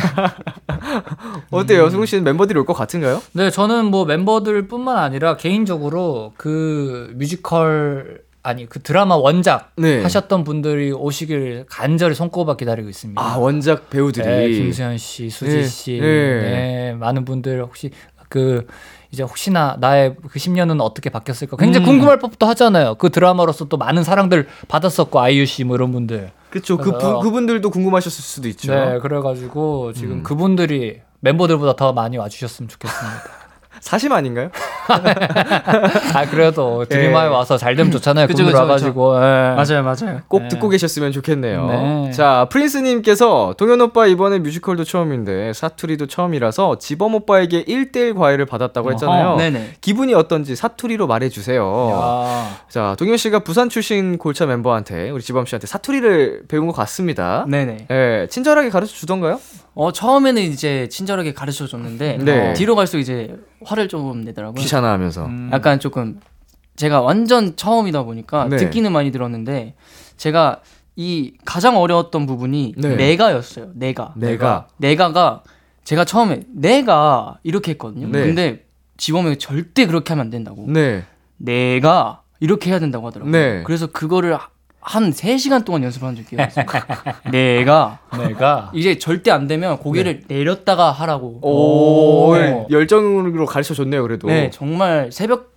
[1.52, 1.90] 어때요?
[1.90, 3.22] 승우 씨는 멤버들이 올 것 같은가요?
[3.34, 10.02] 네, 저는 뭐 멤버들 뿐만 아니라 개인적으로 그 뮤지컬 아니 그 드라마 원작 네.
[10.02, 13.22] 하셨던 분들이 오시길 간절히 손꼽아 기다리고 있습니다.
[13.22, 16.42] 아, 원작 배우들이 네, 김수현 씨, 수지 네, 씨, 네.
[16.42, 16.94] 네.
[16.94, 17.92] 많은 분들 혹시
[18.30, 18.66] 그
[19.12, 21.92] 이제 혹시나 나의 그 10년은 어떻게 바뀌었을까 굉장히 음.
[21.92, 22.96] 궁금할 법도 하잖아요.
[22.96, 26.32] 그 드라마로서 또 많은 사랑들 받았었고 아이유 씨 뭐 이런 분들.
[26.50, 26.78] 그쵸.
[26.78, 28.74] 그, 부, 그분들도 궁금하셨을 수도 있죠.
[28.74, 30.24] 네, 그래가지고 지금 음.
[30.24, 33.24] 그분들이 멤버들보다 더 많이 와주셨으면 좋겠습니다.
[33.82, 34.50] 사심 아닌가요?
[36.14, 37.34] 아 그래도 드리마에 네.
[37.34, 38.28] 와서 잘 되면 좋잖아요.
[38.28, 39.56] 그쵸, 그쵸, 와가지고 예.
[39.56, 40.22] 맞아요, 맞아요.
[40.28, 40.48] 꼭 네.
[40.50, 41.68] 듣고 계셨으면 좋겠네요.
[41.68, 42.12] 네.
[42.12, 49.30] 자, 프린스님께서 동현 오빠 이번에 뮤지컬도 처음인데 사투리도 처음이라서 지범 오빠에게 1대1 과외를 받았다고 했잖아요.
[49.30, 49.72] 어허, 네네.
[49.82, 51.90] 기분이 어떤지 사투리로 말해주세요.
[51.92, 52.58] 야.
[52.70, 57.46] 자, 동현 씨가 부산 출신 골차 멤버한테 우리 지범 씨한테 사투리를 배운 것 같습니다.
[57.50, 57.88] 네네.
[57.90, 59.40] 예, 친절하게 가르쳐 주던가요?
[59.74, 62.54] 어 처음에는 이제 친절하게 가르쳐 줬는데 네.
[62.54, 64.62] 뒤로 갈수록 이제 화를 좀 내더라고요.
[64.62, 65.26] 귀찮아하면서.
[65.26, 65.50] 음.
[65.54, 66.20] 약간 조금
[66.76, 68.58] 제가 완전 처음이다 보니까 네.
[68.58, 69.76] 듣기는 많이 들었는데
[70.18, 70.62] 제가
[70.96, 72.96] 이 가장 어려웠던 부분이 네.
[72.96, 73.72] 내가였어요.
[73.76, 74.14] 내가.
[74.18, 74.68] 내가.
[74.78, 75.44] 내가가
[75.84, 78.08] 제가 처음에 내가 이렇게 했거든요.
[78.08, 78.26] 네.
[78.26, 78.66] 근데
[78.98, 80.66] 지범이 절대 그렇게 하면 안 된다고.
[80.68, 81.06] 네.
[81.38, 83.32] 내가 이렇게 해야 된다고 하더라고요.
[83.32, 83.64] 네.
[83.64, 84.38] 그래서 그거를
[84.82, 86.66] 한 3시간 동안 연습한 적이 있어요.
[87.32, 91.40] 내가 내가 이제 절대 안 되면 고개를 내렸다가 하라고.
[91.42, 92.68] 오, 오.
[92.70, 94.28] 열정으로 가르쳐 줬네요, 그래도.
[94.28, 95.52] 네, 정말 새벽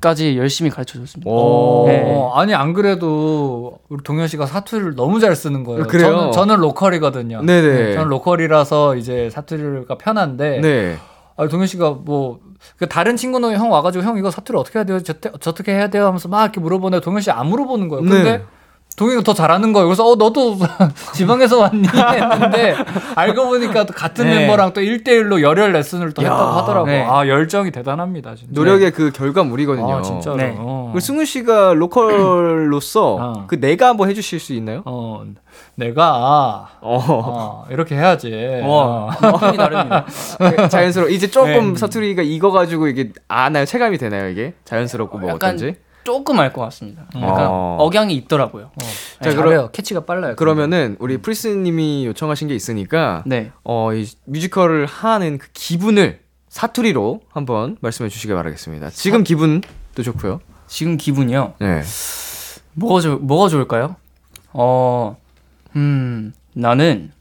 [0.00, 1.30] 까지 열심히 가르쳐 줬습니다.
[1.30, 1.84] 오.
[1.86, 2.02] 네.
[2.06, 5.86] 어, 아니 안 그래도 우리 동현 씨가 사투리를 너무 잘 쓰는 거예요.
[5.86, 6.10] 그래요?
[6.10, 7.42] 저는, 저는 로컬이거든요.
[7.42, 7.92] 네네.
[7.92, 10.96] 저는 로컬이라서 이제 사투리가 편한데 네.
[11.36, 12.40] 아, 동현 씨가 뭐,
[12.78, 15.02] 그 다른 친구는 형 와가지고 형 이거 사투리 어떻게 해야 돼요?
[15.02, 16.06] 저, 어떻게 해야 돼요?
[16.06, 18.02] 하면서 막 이렇게 물어보는데 동현 씨 안 물어보는 거예요.
[18.02, 18.42] 근데 네.
[18.96, 19.86] 동현이가 더 잘하는 거예요.
[19.88, 20.58] 그래서 어, 너도
[21.14, 21.88] 지방에서 왔니?
[21.88, 22.74] 했는데
[23.14, 24.38] 알고 보니까 또 같은 네.
[24.40, 26.92] 멤버랑 또 1대1로 열혈 레슨을 또 야, 했다고 하더라고요.
[26.92, 27.06] 네.
[27.08, 28.34] 아, 열정이 대단합니다.
[28.34, 28.52] 진짜.
[28.52, 29.96] 노력의 그 결과물이거든요.
[29.96, 30.36] 아, 진짜로.
[30.36, 30.54] 네.
[30.58, 30.90] 어.
[30.94, 33.44] 그 승우 씨가 로컬로서 어.
[33.46, 34.82] 그 내가 한번 해주실 수 있나요?
[34.84, 35.22] 어,
[35.74, 37.04] 내가 어.
[37.08, 38.60] 어, 이렇게 해야지.
[38.62, 39.08] 어.
[39.20, 40.06] 와, 느낌이 다릅니다.
[40.68, 41.08] 자연스러워.
[41.10, 41.78] 이제 조금 네.
[41.78, 43.64] 사투리가 익어가지고 이게 아나요?
[43.64, 44.54] 체감이 되나요 이게?
[44.64, 45.76] 자연스럽고 뭐 약간 어떤지?
[46.04, 47.04] 조금 알 것 같습니다.
[47.16, 47.76] 약간 어.
[47.80, 48.64] 억양이 있더라고요.
[48.66, 48.78] 어.
[48.78, 49.68] 자, 자, 그럼- 그래요.
[49.72, 50.36] 캐치가 빨라요.
[50.36, 53.52] 그러면은 우리 프리스님이 요청하신 게 있으니까 네.
[53.64, 58.90] 어, 이 뮤지컬을 하는 그 기분을 사투리로 한번 말씀해 주시길 바라겠습니다.
[58.90, 60.40] 지금 기분도 좋고요.
[60.66, 61.54] 지금 기분이요.
[61.60, 61.82] 네.
[62.74, 63.96] 뭐가 좋 뭐가 좋을까요?
[64.52, 65.16] 어,
[65.76, 67.12] 음, 나는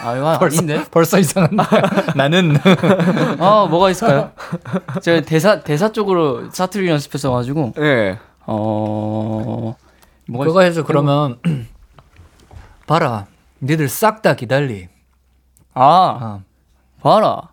[0.00, 0.84] 아 이거 아닌데?
[0.90, 1.50] 벌써 이상한
[2.16, 2.56] 나는
[3.38, 4.30] 아 뭐가 있을까요?
[5.02, 8.18] 제가 대사 대사 쪽으로 사투리 연습했어 가지고 네.
[8.46, 9.74] 어
[10.28, 11.38] 뭐가 그거 해줘 그러면
[12.86, 13.26] 봐라
[13.62, 14.88] 니들 싹 다 기다리
[15.74, 15.82] 아
[16.20, 16.40] 아,
[17.02, 17.50] 봐라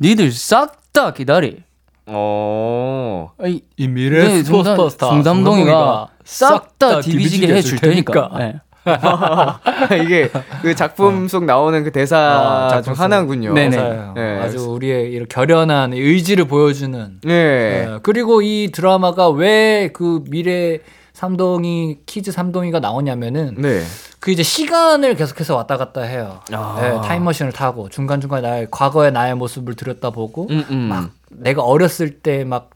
[0.00, 1.62] 니들 싹 다 기다리
[2.06, 3.30] 어.
[3.38, 8.12] 아이 이 네, 중담- 중담동이가 싹다다 디비지게 해줄 테니까.
[8.12, 8.38] 테니까.
[8.38, 8.60] 네.
[10.04, 10.30] 이게
[10.62, 13.02] 그 작품 속 나오는 그 대사 어, 중 속.
[13.02, 13.54] 하나군요.
[13.54, 13.76] 네네.
[14.14, 14.40] 네.
[14.40, 17.18] 아주 우리의 이런 결연한 의지를 보여주는.
[17.22, 17.86] 네.
[17.86, 17.98] 네.
[18.02, 20.78] 그리고 이 드라마가 왜 그 미래
[21.12, 23.82] 삼동이 키즈 삼동이가 나오냐면은 네.
[24.20, 26.40] 그 이제 시간을 계속해서 왔다 갔다 해요.
[26.52, 26.78] 아.
[26.80, 30.76] 네, 타임머신을 타고 중간 중간 나의 과거의 나의 모습을 들여다보고 음, 음.
[30.88, 32.70] 막 내가 어렸을 때 막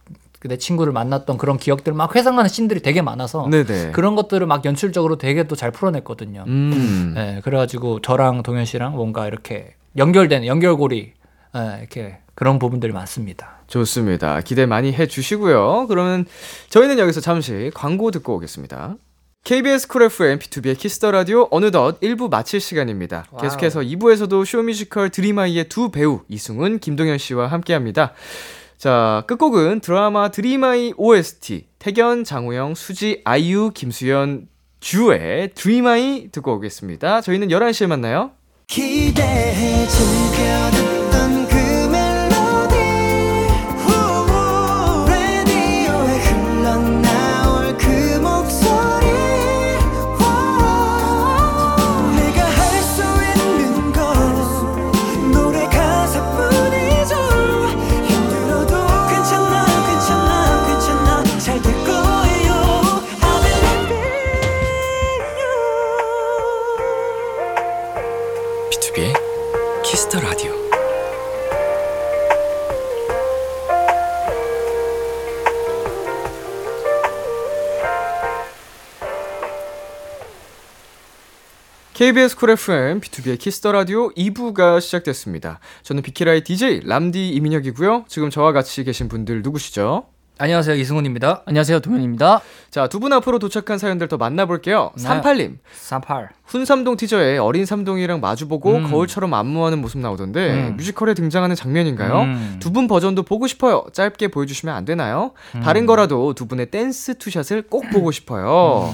[0.48, 3.92] 내 친구를 만났던 그런 기억들 막 회상하는 씬들이 되게 많아서 네네.
[3.92, 6.44] 그런 것들을 막 연출적으로 되게 또 잘 풀어냈거든요.
[6.48, 7.12] 음.
[7.14, 11.12] 네, 그래가지고 저랑 동현 씨랑 뭔가 이렇게 연결된 연결고리
[11.54, 13.58] 네, 이렇게 그런 부분들이 많습니다.
[13.68, 14.40] 좋습니다.
[14.40, 15.86] 기대 많이 해 주시고요.
[15.88, 16.24] 그러면
[16.70, 18.96] 저희는 여기서 잠시 광고 듣고 오겠습니다.
[19.44, 23.26] KBS 쿨 FM BTOB의 키스 더 라디오 어느덧 1부 마칠 시간입니다.
[23.40, 28.12] 계속해서 2부에서도 쇼뮤지컬 드림하이의 두 배우 이승훈, 김동현 씨와 함께합니다.
[28.82, 34.48] 자, 끝곡은 드라마 드림하이 OST 택연, 장우영, 수지, 아이유, 김수현,
[34.80, 37.20] 주의 드림하이 듣고 오겠습니다.
[37.20, 38.32] 저희는 11시에 만나요.
[38.66, 41.01] 기대해 즐겨
[82.02, 85.60] KBS Cool FM, B2B의 키스터 라디오 2부가 시작됐습니다.
[85.84, 88.06] 저는 비키라의 DJ 람디 이민혁이고요.
[88.08, 90.06] 지금 저와 같이 계신 분들 누구시죠?
[90.38, 91.44] 안녕하세요 이승훈입니다.
[91.46, 92.40] 안녕하세요, 동현입니다.
[92.72, 94.90] 자, 두 분 앞으로 도착한 사연들 더 만나볼게요.
[94.96, 95.04] 네.
[95.04, 95.58] 38님.
[95.72, 96.30] 38.
[96.46, 98.90] 훈삼동 티저에 어린 삼동이랑 마주보고 음.
[98.90, 100.76] 거울처럼 안무하는 모습 나오던데 음.
[100.78, 102.22] 뮤지컬에 등장하는 장면인가요?
[102.22, 102.56] 음.
[102.58, 103.84] 두분 버전도 보고 싶어요.
[103.92, 105.34] 짧게 보여주시면 안 되나요?
[105.54, 105.60] 음.
[105.60, 108.92] 다른 거라도 두 분의 댄스 two shot을 꼭 보고 싶어요.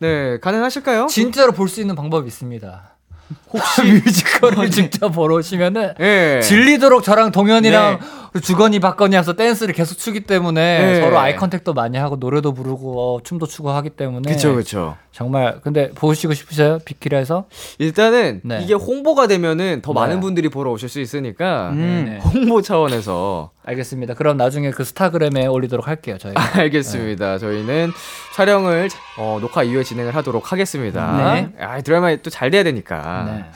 [0.00, 1.06] 네, 가능하실까요?
[1.08, 2.96] 진짜로 볼 수 있는 방법이 있습니다.
[3.52, 6.40] 혹시 뮤지컬을 직접 보러 오시면은 예.
[6.42, 7.98] 질리도록 저랑 동현이랑
[8.42, 11.00] 주거니 박거니 하면서 댄스를 계속 추기 때문에 네.
[11.00, 14.96] 서로 eye contact도 많이 하고 노래도 부르고 어, 춤도 추고 하기 때문에 그쵸, 그쵸.
[15.12, 16.78] 정말 근데 보시고 싶으세요?
[16.84, 17.46] 비키라에서?
[17.78, 18.60] 일단은 네.
[18.62, 20.00] 이게 홍보가 되면은 더 네.
[20.00, 22.18] 많은 분들이 보러 오실 수 있으니까 네.
[22.22, 24.14] 홍보 차원에서 알겠습니다.
[24.14, 26.16] 그럼 나중에 인스타그램에 올리도록 할게요.
[26.20, 26.34] 저희.
[26.54, 27.38] 알겠습니다.
[27.38, 27.90] 저희는
[28.36, 31.34] 촬영을 어, 녹화 이후에 진행을 하도록 하겠습니다.
[31.34, 31.52] 네.
[31.60, 33.46] 아, 드라마 또 잘 돼야 되니까.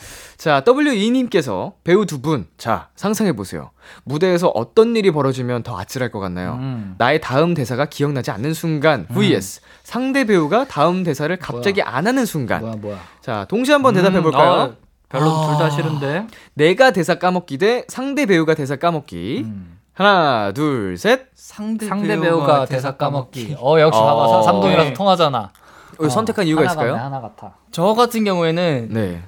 [0.43, 0.51] 네.
[0.51, 3.71] 자, W2님께서 배우 두 분, 자, 상상해보세요.
[4.05, 6.55] 무대에서 어떤 일이 벌어지면 더 아찔할 것 같나요?
[6.61, 6.97] 음.
[6.99, 12.61] 나의 다음 대사가 기억나지 않는 순간, vs 상대 배우가 다음 대사를 갑자기 안 하는 순간.
[12.63, 12.99] 뭐야 뭐야.
[13.21, 14.51] 자, 동시에 한번 대답해볼까요?
[14.51, 14.77] 어,
[15.09, 16.27] 별로 둘다 싫은데.
[16.55, 19.43] 내가 대사 까먹기 대 상대 배우가 대사 까먹기.
[19.45, 19.79] 음.
[19.95, 21.27] 하나, 둘, 셋.
[21.35, 23.57] 상대, 상대 배우가 대사 까먹기.
[23.61, 24.05] 어 역시 어.
[24.07, 24.95] 봐봐 사- 삼동이라서 네.
[24.95, 25.51] 통하잖아.
[25.99, 26.93] 어, 선택한 이유가 하나 있을까요?
[26.95, 27.55] 같네, 하나 같아.
[27.71, 29.23] 저 같은 경우에는 네.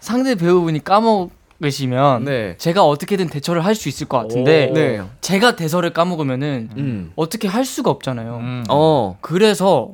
[0.00, 2.56] 상대 배우분이 까먹으시면 네.
[2.58, 4.74] 제가 어떻게든 대처를 할 수 있을 것 같은데 오.
[4.74, 5.02] 네.
[5.20, 7.12] 제가 대사를 까먹으면은 음.
[7.16, 8.36] 어떻게 할 수가 없잖아요.
[8.36, 8.64] 음.
[8.68, 9.92] 어, 그래서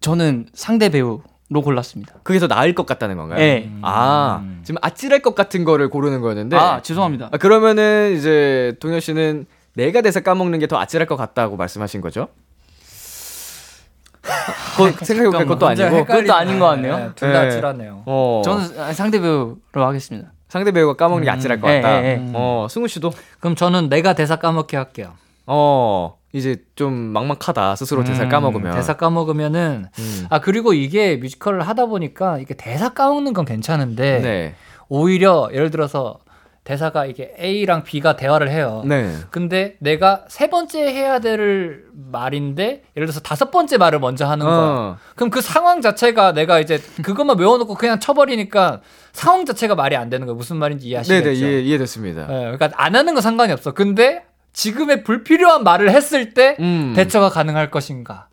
[0.00, 1.22] 저는 상대 배우로
[1.62, 2.14] 골랐습니다.
[2.22, 3.38] 그게 더 나을 것 같다는 건가요?
[3.38, 3.70] 네.
[3.82, 6.56] 아, 지금 아찔할 것 같은 거를 고르는 거였는데.
[6.56, 7.30] 아 죄송합니다.
[7.32, 12.28] 아, 그러면은 이제 동현 씨는 내가 대사 까먹는 게 더 아찔할 것 같다고 말씀하신 거죠?
[14.76, 16.04] 그거 생각해보니까 그것도 아니고.
[16.04, 17.12] 그것도 아닌 것 같네요.
[17.14, 17.46] 둘다 네.
[17.48, 18.02] 아찔하네요.
[18.06, 20.32] 어, 저는 상대 배우로 하겠습니다.
[20.48, 22.02] 상대 배우가 까먹는 게 아찔할 것 예, 같다.
[22.02, 22.30] 예, 예.
[22.34, 25.12] 어, 승우 씨도 그럼 저는 내가 대사 까먹기 할게요.
[25.46, 27.76] 어, 이제 좀 막막하다.
[27.76, 28.74] 스스로 대사를 음, 까먹으면.
[28.74, 30.26] 대사 까먹으면은 음.
[30.30, 34.54] 아 그리고 이게 뮤지컬을 하다 보니까 이게 대사 까먹는 건 괜찮은데 네.
[34.88, 36.18] 오히려 예를 들어서
[36.68, 38.82] 대사가 이게 A랑 B가 대화를 해요.
[38.84, 39.10] 네.
[39.30, 44.54] 근데 내가 세 번째 해야 될 말인데 예를 들어서 다섯 번째 말을 먼저 하는 거야.
[44.54, 44.96] 어.
[45.16, 50.26] 그럼 그 상황 자체가 내가 이제 그것만 외워놓고 그냥 쳐버리니까 상황 자체가 말이 안 되는
[50.26, 50.36] 거야.
[50.36, 51.24] 무슨 말인지 이해하시겠죠?
[51.24, 52.26] 네네, 이해, 이해됐습니다.
[52.28, 53.72] 예, 그러니까 안 하는 건 상관이 없어.
[53.72, 56.92] 근데 지금의 불필요한 말을 했을 때 음.
[56.96, 58.26] 대처가 가능할 것인가?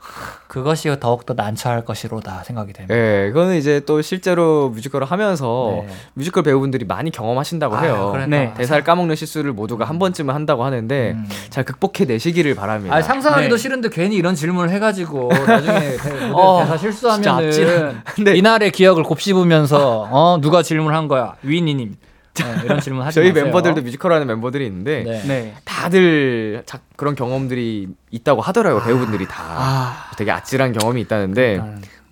[0.48, 2.96] 그것이 더욱더 난처할 것이로다 생각이 됩니다.
[2.96, 5.94] 예, 그거는 이제 또 실제로 뮤지컬을 하면서 네.
[6.14, 8.26] 뮤지컬 배우분들이 많이 경험하신다고 아유, 해요.
[8.28, 8.54] 네.
[8.56, 11.28] 대사를 까먹는 실수를 모두가 한 번쯤은 한다고 하는데 음.
[11.50, 12.96] 잘 극복해 내시기를 바랍니다.
[12.96, 13.62] 아 상상하기도 네.
[13.62, 15.98] 싫은데 괜히 이런 질문을 해가지고 나중에
[16.32, 18.36] 어, 대사 실수하면은 네.
[18.36, 21.98] 이날의 기억을 곱씹으면서 어 누가 질문한 거야 위니님
[22.44, 23.46] 네, 이런 질문 하지 저희 마세요.
[23.46, 25.24] 멤버들도 뮤지컬 하는 멤버들이 있는데 네.
[25.28, 25.54] 네.
[25.66, 28.84] 다들 자, 그런 경험들이 있다고 하더라고요.
[28.84, 30.12] 배우분들이 다 아.
[30.18, 31.62] 되게 아찔한 경험이 있다는데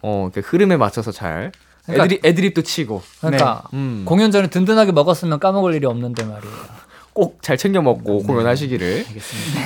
[0.01, 1.51] 어, 그 흐름에 맞춰서 잘
[1.85, 6.55] 그러니까- 애드립, 애드립도 치고 그러니까 음, 공연 전에 든든하게 먹었으면 까먹을 일이 없는데 말이에요.
[7.13, 9.05] 꼭 잘 챙겨 먹고 공연하시기를.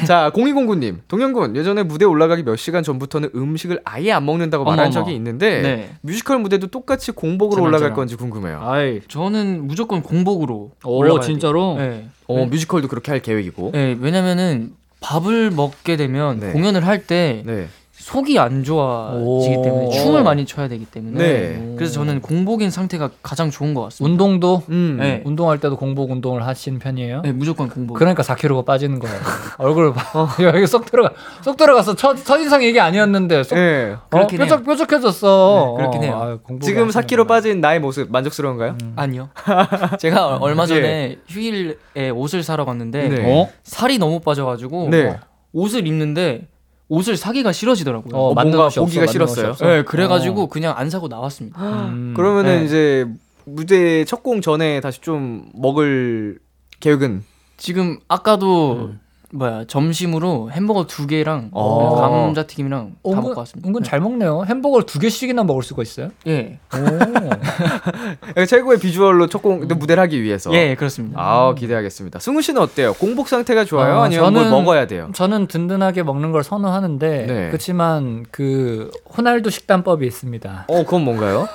[0.05, 4.91] 자, 0209님, 동현군 예전에 무대 올라가기 몇 시간 전부터는 음식을 아예 안 먹는다고 말한 어머머.
[5.05, 5.89] 적이 있는데 네.
[6.01, 7.95] 뮤지컬 무대도 똑같이 공복으로 저랑 올라갈 저랑.
[7.95, 8.59] 건지 궁금해요.
[8.61, 11.75] 아이, 저는 무조건 공복으로 오 올라가야 진짜로?
[11.77, 12.07] 네.
[12.27, 13.71] 어, 뮤지컬도 그렇게 할 계획이고.
[13.73, 16.51] 네, 왜냐면은 밥을 먹게 되면 네.
[16.51, 17.67] 공연을 할때 네.
[17.97, 19.61] 속이 안 좋아지기 오.
[19.63, 21.73] 때문에 춤을 많이 춰야 되기 때문에 네.
[21.75, 24.05] 그래서 저는 공복인 상태가 가장 좋은 것 같습니다.
[24.05, 24.97] 운동도 음.
[24.99, 25.23] 네.
[25.25, 27.21] 운동할 때도 공복 운동을 하시는 편이에요?
[27.23, 27.97] 네, 무조건 공복.
[27.97, 29.17] 그러니까 4kg가 빠지는 거예요.
[29.57, 30.29] 얼굴 봐.
[30.43, 31.11] 여기 쏙 들어가.
[31.41, 31.95] 쏙 들어갔어.
[31.95, 33.95] 첫, 첫인상 얘기 아니었는데 쏙 네.
[33.95, 35.73] 어, 그렇긴 뾰족, 뾰족해졌어.
[35.77, 36.13] 네, 그렇긴 해요.
[36.15, 37.23] 어, 아유, 공복이 지금 하시는구나.
[37.23, 38.77] 4kg 빠진 나의 모습 만족스러운가요?
[38.95, 39.29] 아니요.
[39.99, 43.33] 제가 얼마 전에 휴일에 옷을 사러 갔는데 네.
[43.33, 43.49] 어?
[43.63, 45.17] 살이 너무 빠져가지고 네.
[45.51, 46.47] 옷을 입는데
[46.89, 48.15] 옷을 사기가 싫어지더라고요.
[48.15, 49.53] 어, 맞는 뭔가 없어, 보기가 싫었어요?
[49.55, 51.59] 네, 그래가지고 그냥 안 사고 나왔습니다.
[51.89, 52.13] 음.
[52.15, 52.65] 그러면은 네.
[52.65, 53.05] 이제
[53.45, 56.39] 무대 첫 공 전에 다시 좀 먹을
[56.79, 57.23] 계획은
[57.57, 58.91] 지금 아까도
[59.33, 61.95] 뭐야 점심으로 햄버거 두 개랑 어.
[61.99, 63.67] 감자튀김이랑 다 은근, 먹고 왔습니다.
[63.67, 64.45] 은근 잘 먹네요.
[64.47, 66.11] 햄버거를 두 개씩이나 먹을 수가 있어요?
[66.27, 68.45] 예, 오.
[68.45, 70.53] 최고의 비주얼로 첫공 무대를 하기 위해서.
[70.53, 71.19] 예, 그렇습니다.
[71.21, 72.19] 아 기대하겠습니다.
[72.19, 72.93] 승우 씨는 어때요?
[72.93, 73.97] 공복 상태가 좋아요?
[73.97, 75.09] 어, 아니면 뭘 저는- 먹어야 돼요?
[75.13, 77.47] 저는 든든하게 먹는 걸 선호하는데 네.
[77.49, 80.65] 그렇지만 그 호날두 식단법이 있습니다.
[80.69, 81.47] 어 그건 뭔가요?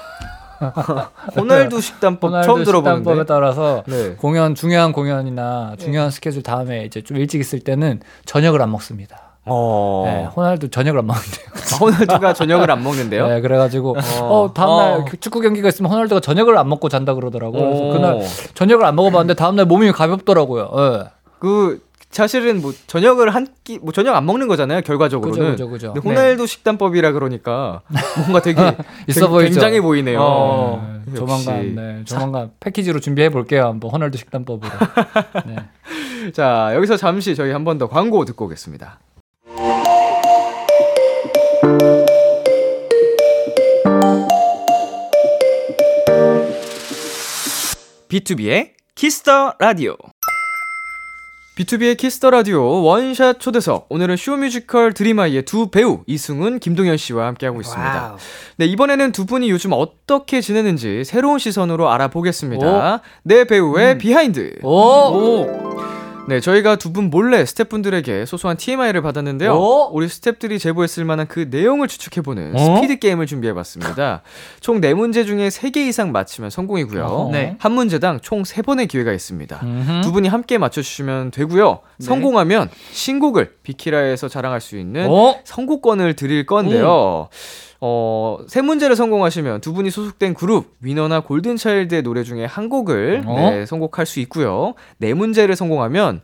[1.37, 3.25] 호날두 식단법 호날두 처음 식단법에 들어보는데.
[3.27, 4.15] 따라서 네.
[4.15, 9.33] 공연 중요한 공연이나 중요한 스케줄 다음에 이제 좀 일찍 있을 때는 저녁을 안 먹습니다.
[9.45, 10.05] 어.
[10.07, 11.47] 네, 호날두 저녁을 안 먹는데요.
[11.53, 13.29] 아, 호날두가 저녁을 안 먹는데요?
[13.29, 15.05] 네, 그래가지고 어, 다음날 어.
[15.21, 17.59] 축구 경기가 있으면 호날두가 저녁을 안 먹고 잔다 그러더라고.
[17.59, 17.93] 요 그래서 어.
[17.93, 18.21] 그날
[18.55, 20.71] 저녁을 안 먹어봤는데 다음날 몸이 가볍더라고요.
[20.77, 21.05] 예.
[21.41, 21.83] 그
[22.13, 24.83] 사실은 뭐 저녁을 한 끼 뭐 저녁 안 먹는 거잖아요.
[24.83, 25.53] 결과적으로는.
[25.53, 26.09] 그죠, 그죠, 그죠.
[26.09, 27.81] 호날두 식단법이라 그러니까
[28.19, 28.61] 뭔가 되게
[29.09, 29.51] 있어 굉- 보이죠?
[29.53, 30.19] 굉장히 보이네요.
[30.21, 31.03] 어.
[31.07, 31.17] 네, 역시.
[31.17, 33.65] 조만간, 네, 조만간 패키지로 준비해 볼게요.
[33.67, 34.71] 한번 호날두 식단법으로.
[35.47, 35.57] 네.
[36.33, 38.99] 자 여기서 잠시 저희 한 번 더 광고 듣고 오겠습니다.
[48.09, 49.97] B2B의 키스터 라디오.
[51.57, 53.87] B2B의 키스터 라디오 원샷 초대석.
[53.91, 58.17] 오늘은 쇼뮤지컬 드림하이의 두 배우 이승훈, 김동현 씨와 함께하고 있습니다.
[58.57, 63.03] 네, 이번에는 두 분이 요즘 어떻게 지내는지 새로운 시선으로 알아보겠습니다.
[63.25, 64.61] 네 배우의 behind.
[64.63, 65.47] 오!
[66.29, 69.55] 네, 저희가 두 분 몰래 스태프분들에게 소소한 TMI를 받았는데요.
[69.55, 69.89] 어?
[69.93, 72.77] 우리 스태프들이 제보했을 만한 그 내용을 추측해보는 어?
[72.77, 74.23] 스피드 게임을 준비해봤습니다.
[74.61, 77.05] 총 4문제 중에 3개 이상 맞히면 성공이고요.
[77.05, 77.33] 어허.
[77.33, 77.57] 네.
[77.59, 79.61] 한 문제당 총 3번의 기회가 있습니다.
[79.63, 80.01] 음흠.
[80.05, 81.81] 두 분이 함께 맞춰주시면 되고요.
[81.99, 82.07] 네.
[82.07, 85.37] 성공하면 신곡을 비키라에서 자랑할 수 있는 어?
[85.45, 87.29] 선곡권을 드릴 건데요.
[87.85, 93.51] 어, 세 문제를 성공하시면 두 분이 소속된 그룹 위너나 골든차일드의 노래 중에 한 곡을 어?
[93.51, 94.75] 네, 선곡할 수 있고요.
[94.99, 96.21] 네 문제를 성공하면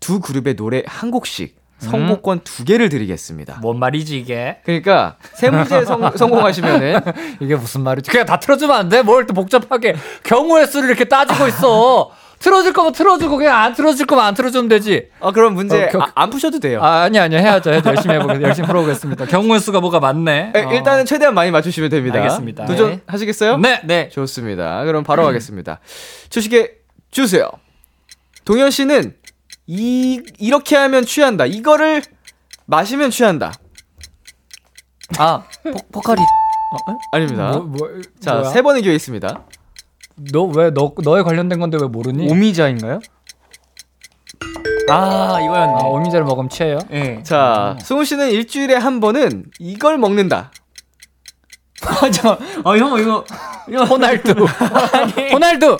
[0.00, 3.58] 두 그룹의 노래 한 곡씩 선곡권 두 개를 드리겠습니다.
[3.62, 4.56] 뭔 말이지 이게?
[4.64, 7.00] 그러니까 세 문제 성, 성공하시면은
[7.40, 8.10] 이게 무슨 말이지?
[8.10, 9.02] 그냥 다 틀어주면 안 돼?
[9.02, 9.94] 뭘 또 복잡하게
[10.24, 12.10] 경우의 수를 이렇게 따지고 있어.
[12.38, 15.08] 틀어줄 거면 틀어주고 그냥 안 틀어줄 거면 안 틀어주면 되지.
[15.20, 16.80] 아 그럼 문제 어, 겨- 아, 안 푸셔도 돼요.
[16.82, 17.70] 아, 아니 아니요 해야죠.
[17.72, 17.88] 해야죠.
[17.88, 18.48] 열심히 해보겠습니다.
[18.48, 19.24] 열심히 풀어보겠습니다.
[19.26, 20.50] 경우의 수가 뭐가 많네.
[20.52, 20.72] 네, 어.
[20.72, 22.18] 일단은 최대한 많이 맞추시면 됩니다.
[22.20, 22.66] 알겠습니다.
[22.66, 23.56] 도전하시겠어요?
[23.58, 23.80] 네.
[23.84, 24.08] 네.
[24.10, 24.84] 좋습니다.
[24.84, 25.80] 그럼 바로 가겠습니다.
[26.28, 26.72] 주시게
[27.10, 27.48] 주세요.
[28.44, 29.16] 동현 씨는
[29.66, 31.46] 이 이렇게 하면 취한다.
[31.46, 32.02] 이거를
[32.66, 33.52] 마시면 취한다.
[35.18, 36.20] 아, 포, 포카리.
[37.12, 37.50] 아닙니다.
[37.52, 37.88] 뭐, 뭐,
[38.20, 38.42] 자?
[38.44, 39.44] 세 번의 기회 있습니다.
[40.32, 42.30] 너 왜 너 너에 관련된 건데 왜 모르니?
[42.30, 43.00] 오미자인가요?
[44.88, 45.74] 아, 이거였네.
[45.74, 46.78] 아, 오미자를 먹으면 취해요?
[46.92, 47.20] 예.
[47.24, 50.52] 자, 승우 씨는 일주일에 한 번은 이걸 먹는다.
[51.82, 53.24] 아, 저, 아, 형, 이거.
[53.68, 54.32] 이거 호날두.
[55.32, 55.76] 호날두.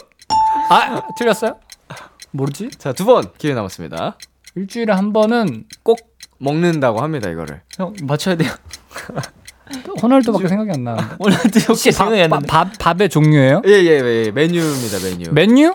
[0.68, 1.58] 아 틀렸어요?
[2.32, 2.68] 모르지?
[2.70, 4.18] 자, 두 번 기회 남았습니다.
[4.56, 5.98] 일주일에 한 번은 꼭
[6.38, 7.62] 먹는다고 합니다, 이거를.
[7.78, 8.50] 형, 맞춰야 돼요.
[10.02, 11.16] 호날두밖에 생각이 안 나는데.
[11.18, 12.46] 밥, 생각이 안 밥, 나는데.
[12.46, 13.62] 밥, 밥의 종류예요?
[13.66, 14.30] 예, 예, 예.
[14.30, 15.32] 메뉴입니다, 메뉴.
[15.32, 15.72] 메뉴?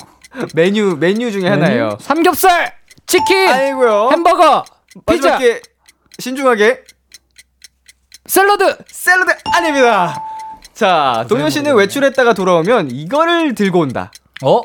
[0.54, 1.86] 메뉴, 메뉴 중에 하나예요.
[1.86, 1.98] 메뉴?
[2.00, 2.74] 삼겹살,
[3.06, 4.10] 치킨, 아이고요.
[4.12, 4.64] 햄버거,
[5.10, 5.40] 피자,
[6.20, 6.84] 신중하게
[8.26, 8.78] 샐러드.
[8.88, 10.24] 샐러드 아닙니다.
[10.74, 14.12] 자, 동현 씨는 외출했다가 돌아오면 이거를 들고 온다.
[14.44, 14.62] 어?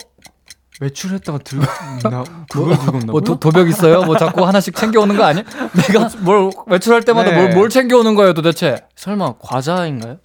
[0.80, 1.64] 외출했다가 들고
[2.10, 3.12] 나 그걸 들고 온다고?
[3.12, 4.02] 뭐 도, 도벽 있어요?
[4.02, 5.44] 뭐 자꾸 하나씩 챙겨오는 거 아니야?
[5.74, 7.36] 내가 뭘 외출할 때마다 네.
[7.36, 8.76] 뭘, 뭘 챙겨오는 거예요 도대체?
[8.94, 10.18] 설마 과자인가요?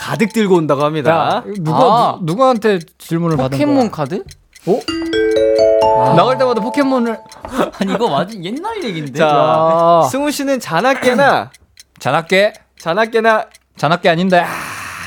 [0.00, 1.10] 가득 들고 온다고 합니다.
[1.10, 2.18] 야, 누가 아.
[2.20, 3.66] 누, 누구한테 질문을 받은 거야?
[3.66, 4.22] 포켓몬 카드?
[6.16, 7.18] 나갈 때마다 포켓몬을
[7.80, 9.18] 아니 이거 완전 옛날 얘기인데.
[9.18, 10.08] 자, 아.
[10.10, 11.50] 승우 씨는 자나깨나
[12.00, 13.46] 잔악계 자나깨나
[13.76, 14.44] 잔악계 아닌데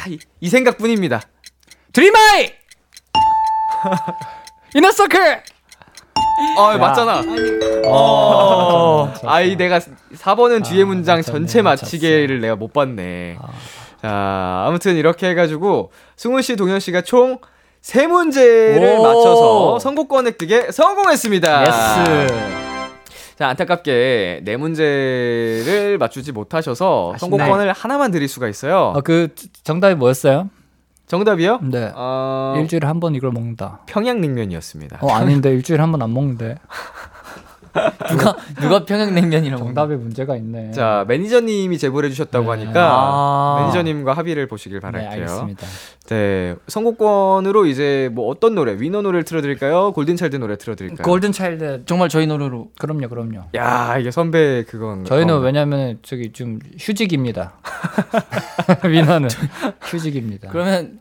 [0.08, 1.22] 이, 이 생각뿐입니다.
[1.94, 2.52] 드림아이
[4.76, 5.42] 이너서클
[6.58, 7.22] 어, 맞잖아.
[7.88, 9.12] 어.
[9.26, 11.62] 아이 내가 4번은 뒤에 문장 맞췄네, 전체.
[11.62, 13.38] 맞히게를 내가 못 봤네.
[14.02, 17.40] 자, 아무튼 이렇게 해 가지고 승우 씨, 동현 씨가 총
[17.82, 19.04] 세 문제를 오.
[19.04, 21.62] 맞춰서 선곡권 획득에 성공했습니다.
[21.62, 22.28] yes
[23.38, 27.20] 자, 안타깝게 네 문제를 맞추지 못하셔서 아쉽네.
[27.38, 28.94] 선곡권을 하나만 드릴 수가 있어요.
[28.96, 29.30] 아, 그
[29.64, 30.50] 정답이 뭐였어요?
[31.08, 31.60] 정답이요?
[31.64, 35.00] 네 어, 일주일에 한 번 이걸 먹는다 평양냉면이었습니다.
[35.02, 36.56] 어 아닌데 일주일에 한 번 안 먹는데
[38.10, 39.64] 누가 누가 평양냉면이라고.
[39.64, 42.62] 정답에 문제가 있네 자, 매니저님이 제보를 해주셨다고 네.
[42.64, 43.58] 하니까 아.
[43.62, 45.12] 매니저님과 합의를 보시길 네 바랄게요.
[45.12, 45.68] 알겠습니다
[46.08, 49.92] 네, 선곡권으로 이제 뭐 어떤 노래, 위너 노래를 틀어드릴까요?
[49.92, 51.06] 골든차일드 노래 틀어드릴까요?
[51.06, 55.04] 골든 차일드 정말 저희 노래로 그럼요 그럼요 야, 이게 선배 그건.
[55.06, 55.38] 저희는 어.
[55.40, 57.54] 왜냐면 저기 좀 휴직입니다
[58.88, 59.30] 위너는
[59.82, 61.00] 휴직입니다 그러면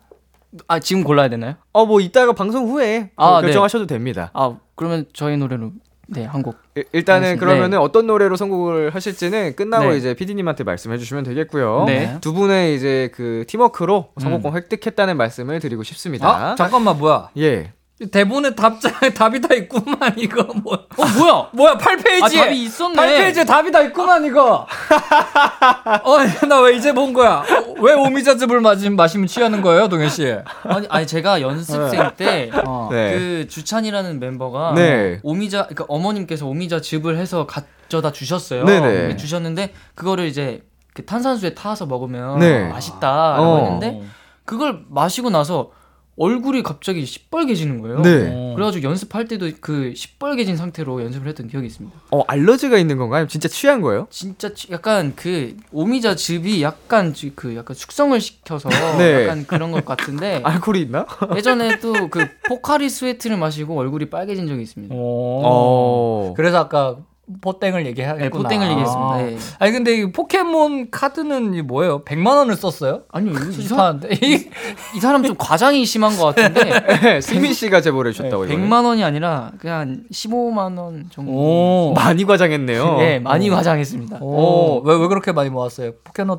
[0.68, 1.54] 아 지금 골라야 되나요?
[1.72, 3.48] 어, 뭐 이따가 방송 후에 아, 아, 네.
[3.48, 4.30] 결정하셔도 됩니다.
[4.32, 5.72] 아 그러면 저희 노래로
[6.08, 6.56] 네 한 곡.
[6.76, 7.46] 일- 일단은 알겠습니다.
[7.46, 9.96] 그러면은 어떤 노래로 선곡을 하실지는 끝나고 네.
[9.96, 11.84] 이제 PD님한테 말씀해 주시면 되겠고요.
[11.86, 12.18] 네.
[12.20, 16.28] 두 분의 이제 그 팀워크로 선곡권 획득했다는 말씀을 드리고 싶습니다.
[16.28, 17.72] 아 잠깐만 뭐야 예.
[18.10, 21.48] 대본에 답장 답이 다 있구만 이거 뭐 어 뭐야?
[21.52, 22.94] 뭐야 8페이지에 아 답이 있었네.
[23.32, 24.66] 8페이지에 답이 다 있구만 이거
[26.04, 30.34] 어 나 왜 이제 본 거야 어, 왜 오미자즙을 마시면, 마시면 취하는 거예요 동현 씨
[30.64, 32.88] 아니 아니 제가 연습생 때 어.
[32.92, 33.12] 네.
[33.18, 35.20] 그 주찬이라는 멤버가 네.
[35.22, 38.64] 오미자 그러니까 어머님께서 오미자 즙을 해서 가져다 주셨어요.
[38.64, 39.16] 네네.
[39.16, 40.62] 주셨는데 그거를 이제
[40.94, 42.68] 그 탄산수에 타서 먹으면 네.
[42.68, 43.58] 맛있다라고 어.
[43.64, 44.02] 했는데
[44.44, 45.70] 그걸 마시고 나서
[46.18, 48.00] 얼굴이 갑자기 시뻘개지는 거예요.
[48.00, 48.52] 네.
[48.54, 51.94] 그래가지고 연습할 때도 그 시뻘개진 상태로 연습을 했던 기억이 있습니다.
[52.10, 53.26] 어, 알러지가 있는 건가요?
[53.26, 54.06] 진짜 취한 거예요?
[54.10, 59.24] 진짜 치- 약간 그 오미자 즙이 약간 지- 그 약간 숙성을 시켜서 네.
[59.24, 61.06] 약간 그런 것 같은데 알코올이 있나?
[61.36, 64.94] 예전에 또 그 포카리 스웨트를 마시고 얼굴이 빨개진 적이 있습니다.
[64.96, 66.32] 어.
[66.36, 66.96] 그래서 아까
[67.40, 69.16] 포땡을 얘기했구나 네, 포땡을 얘기했습니다.
[69.18, 69.36] 네.
[69.58, 74.48] 아니 근데 이 포켓몬 카드는 이 뭐예요 100만 원을 썼어요 아니요, 이, 사, 수집하는데 이
[74.94, 76.70] 이 사람 좀 과장이 심한 것 같은데
[77.02, 78.62] 네, 승훈 씨가 제보를 해주셨다고 이번에.
[78.62, 81.32] 100만 원이 아니라 그냥 15만 원 정도.
[81.32, 81.92] 오.
[81.94, 82.96] 많이 과장했네요.
[82.98, 84.18] 네, 많이 과장했습니다.
[84.20, 85.92] 오, 왜, 왜 그렇게 많이 모았어요?
[86.04, 86.38] 포켓몬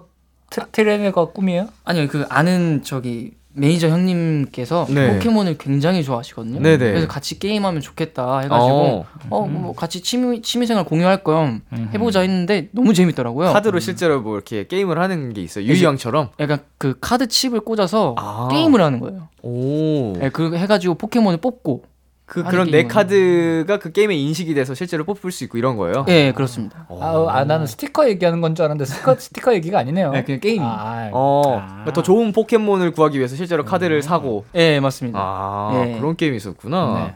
[0.50, 1.68] 트, 트레이너가 꿈이에요?
[1.84, 5.14] 아니요, 그 아는 저기 매니저 형님께서 네.
[5.14, 6.60] 포켓몬을 굉장히 좋아하시거든요.
[6.62, 6.78] 네네.
[6.78, 9.06] 그래서 같이 게임하면 좋겠다 해가지고 어.
[9.30, 11.62] 어, 뭐 같이 취미 취미생활 공유할 겸
[11.94, 13.52] 해보자 했는데 너무 재밌더라고요.
[13.52, 15.66] 카드로 실제로 뭐 이렇게 게임을 하는 게 있어요.
[15.66, 16.30] 유희왕처럼.
[16.40, 18.48] 약간 그 카드 칩을 꽂아서 아.
[18.52, 19.28] 게임을 하는 거예요.
[19.42, 20.14] 오.
[20.20, 21.84] 네, 그 해가지고 포켓몬을 뽑고.
[22.28, 22.88] 그 그런 내 게임은.
[22.90, 26.04] 카드가 그 게임에 인식이 돼서 실제로 뽑을 수 있고 이런 거예요.
[26.06, 26.86] 네, 그렇습니다.
[26.90, 30.12] 아, 아, 나는 스티커 얘기하는 건 줄 알았는데 스티커, 스티커 얘기가 아니네요.
[30.12, 30.62] 네, 그냥 게임.
[30.62, 31.42] 아, 어.
[31.58, 31.68] 아.
[31.68, 34.44] 그러니까 더 좋은 포켓몬을 구하기 위해서 실제로 카드를 사고.
[34.52, 35.18] 네, 맞습니다.
[35.22, 35.98] 아 네.
[35.98, 37.08] 그런 게임이 있었구나.
[37.08, 37.16] 네.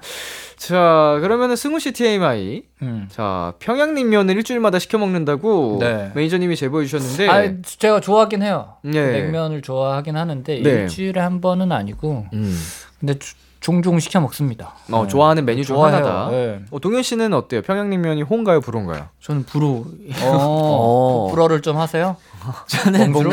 [0.56, 2.64] 자 그러면은 승훈 씨 TMI.
[2.84, 3.08] 음.
[3.12, 6.12] 자 평양냉면을 일주일마다 시켜 먹는다고 네.
[6.16, 7.28] 매니저님이 제보해 주셨는데.
[7.28, 8.76] 아, 제가 좋아하긴 해요.
[8.84, 8.92] 네.
[9.24, 10.70] 냉면을 좋아하긴 하는데 네.
[10.70, 12.58] 일주일에 한 번은 아니고 음.
[13.00, 14.74] 근데 주- 종종 시켜 먹습니다.
[14.92, 15.08] 어 네.
[15.08, 15.98] 좋아하는 메뉴 중 좋아해요.
[15.98, 16.30] 하나다.
[16.32, 16.62] 네.
[16.72, 17.62] 어, 동현 씨는 어때요?
[17.62, 19.06] 평양냉면이 호인가요, 불호인가요?
[19.22, 19.86] 저는 불호.
[20.24, 22.18] 어, 불어를 좀 하세요?
[22.66, 23.30] 저는 불호.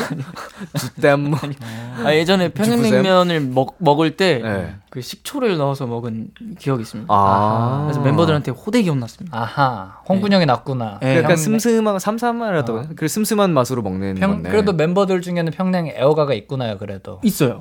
[1.01, 1.33] 땀.
[2.05, 4.47] 아, 예전에 평양냉면을 먹, 먹을 때그
[4.95, 5.01] 네.
[5.01, 7.07] 식초를 넣어서 먹은 기억이 있습니다.
[7.13, 7.85] 아.
[7.87, 9.35] 그래서 멤버들한테 호되게 혼났습니다.
[9.37, 10.99] 아하, 홍군형이 났구나.
[11.01, 12.83] 네, 약간 평- 슴슴한 삼삼하다고.
[12.97, 14.51] 그 슴슴한 맛으로 먹는 평, 건데.
[14.51, 17.19] 그래도 멤버들 중에는 평냉 애호가가 있구나요, 그래도.
[17.25, 17.59] 있어요.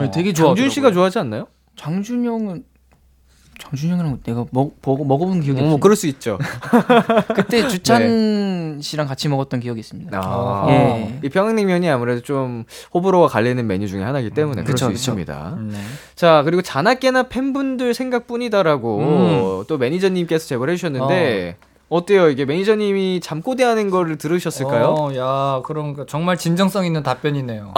[0.00, 0.48] 네, 되게 좋아.
[0.50, 1.48] 장준 씨가 좋아하지 않나요?
[1.76, 2.64] 장준 형은
[3.58, 5.70] 장준 형이랑 내가 먹, 먹 먹어본 기억이 어, 없어요.
[5.70, 6.38] 뭐 그럴 수 있죠.
[7.34, 10.20] 그때 주찬 씨랑 같이 먹었던 기억이 있습니다.
[10.22, 11.20] 아, 예.
[11.22, 14.94] 이 평양냉면이 아무래도 좀 호불호가 갈리는 메뉴 중에 하나이기 때문에 그럴 그쵸, 수 그쵸.
[14.94, 15.58] 있습니다.
[15.70, 15.78] 네.
[16.16, 19.64] 자 그리고 자나깨나 팬분들 생각뿐이다라고 음.
[19.68, 21.73] 또 매니저님께서 제보를 해주셨는데 어.
[22.06, 24.94] 때요 이게 매니저님이 잠꼬대하는 거를 들으셨을까요?
[24.98, 27.72] 어, 야, 그런 거 정말 진정성 있는 답변이네요.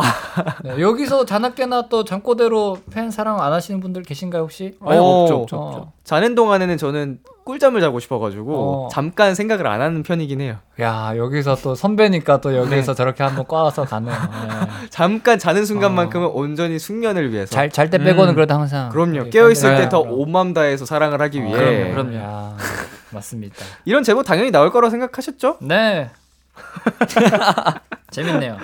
[0.64, 4.76] 네, 여기서 자나깨나 또 잠꼬대로 팬 사랑 안 하시는 분들 계신가요 혹시?
[4.84, 5.66] 아니, 없죠, 없죠, 어.
[5.68, 5.92] 없죠.
[6.04, 8.88] 자는 동안에는 저는 꿀잠을 자고 싶어가지고 어.
[8.90, 10.56] 잠깐 생각을 안 하는 편이긴 해요.
[10.80, 14.14] 야, 여기서 또 선배니까 또 여기서 저렇게 한번 꽈서 가네요.
[14.14, 14.88] 네.
[14.90, 17.54] 잠깐 자는 순간만큼은 온전히 숙면을 위해서.
[17.54, 18.34] 잘 잘 때 빼고는 음.
[18.34, 19.16] 그래도 항상 그럼요.
[19.18, 20.08] 여기 깨어 있을 팬들- 때더 네.
[20.10, 21.52] 온맘 다해서 사랑을 하기 위해.
[21.92, 22.52] 그럼요, 그럼요.
[23.16, 23.56] 야, 맞습니다.
[23.84, 25.58] 이런 제보 당연히 나올 거라고 생각하셨죠?
[25.62, 26.10] 네.
[28.10, 28.58] 재밌네요.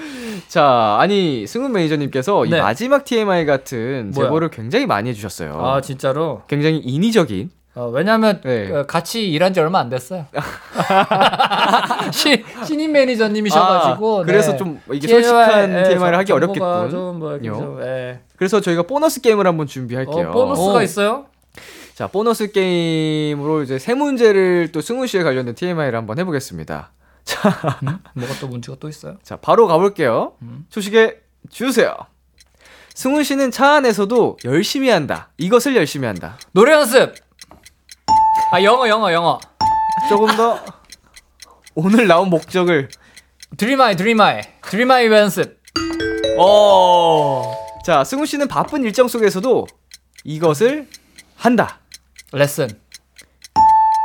[0.49, 2.61] 자, 아니 승훈 매니저님께서 이 네.
[2.61, 4.27] 마지막 TMI 같은 뭐야?
[4.27, 5.55] 제보를 굉장히 많이 해주셨어요.
[5.65, 6.43] 아 진짜로?
[6.47, 7.51] 굉장히 인위적인.
[7.75, 8.71] 어, 왜냐면 네.
[8.71, 10.27] 어, 같이 일한 지 얼마 안 됐어요.
[12.13, 14.59] 시, 신인 매니저님이셔가지고 아, 그래서 네.
[14.59, 16.91] 좀 이게 TMI, 솔직한 예, TMI를 하기 어렵겠군.
[16.91, 18.21] 좀 뭐, 좀, 예.
[18.37, 20.29] 그래서 저희가 보너스 게임을 한번 준비할게요.
[20.29, 20.83] 어, 보너스가 오.
[20.83, 21.27] 있어요?
[21.95, 26.93] 자, 보너스 게임으로 이제 세 문제를 또 승훈 씨에 관련된 TMI를 한번 해보겠습니다.
[27.25, 27.79] 자,
[28.15, 29.17] 뭐가 또 문제가 또 있어요?
[29.23, 30.35] 자 바로 가볼게요.
[30.43, 30.67] 음.
[30.71, 31.21] 초식에
[31.51, 31.95] 주세요.
[32.95, 35.31] 승훈 씨는 차 안에서도 열심히 한다.
[35.39, 36.37] 이것을 열심히 한다.
[36.51, 37.15] 노래 연습.
[38.51, 39.39] 아 영어 영어 영어.
[40.09, 40.59] 조금 더
[41.75, 42.89] 오늘 나온 목적을
[43.57, 45.61] 드림하이 드림하이 드림하이 연습.
[46.39, 47.55] 어.
[47.85, 49.67] 자, 승훈 씨는 바쁜 일정 속에서도
[50.25, 50.89] 이것을
[51.37, 51.82] 한다.
[52.33, 52.69] 레슨.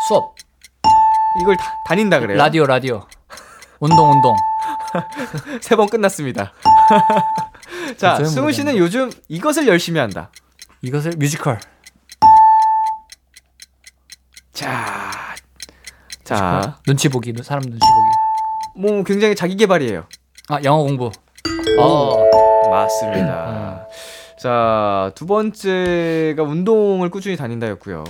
[0.08, 0.36] 수업.
[1.42, 2.38] 이걸 다, 다닌다 그래요.
[2.38, 3.06] 라디오 라디오.
[3.80, 4.36] 운동 운동.
[5.62, 6.52] 세 번 끝났습니다.
[7.98, 10.32] 자, 도저히 승훈 씨는 요즘 이것을 열심히 한다.
[10.82, 11.60] 이것을 뮤지컬.
[14.54, 15.12] 자,
[16.24, 18.82] 자, 눈치 보기 사람 눈치 보기.
[18.88, 20.06] 뭐 굉장히 자기 개발이에요.
[20.50, 21.12] 아 영어 공부.
[21.80, 23.86] 어, 맞습니다.
[24.40, 28.04] 자, 두 번째가 운동을 꾸준히 다닌다였고요.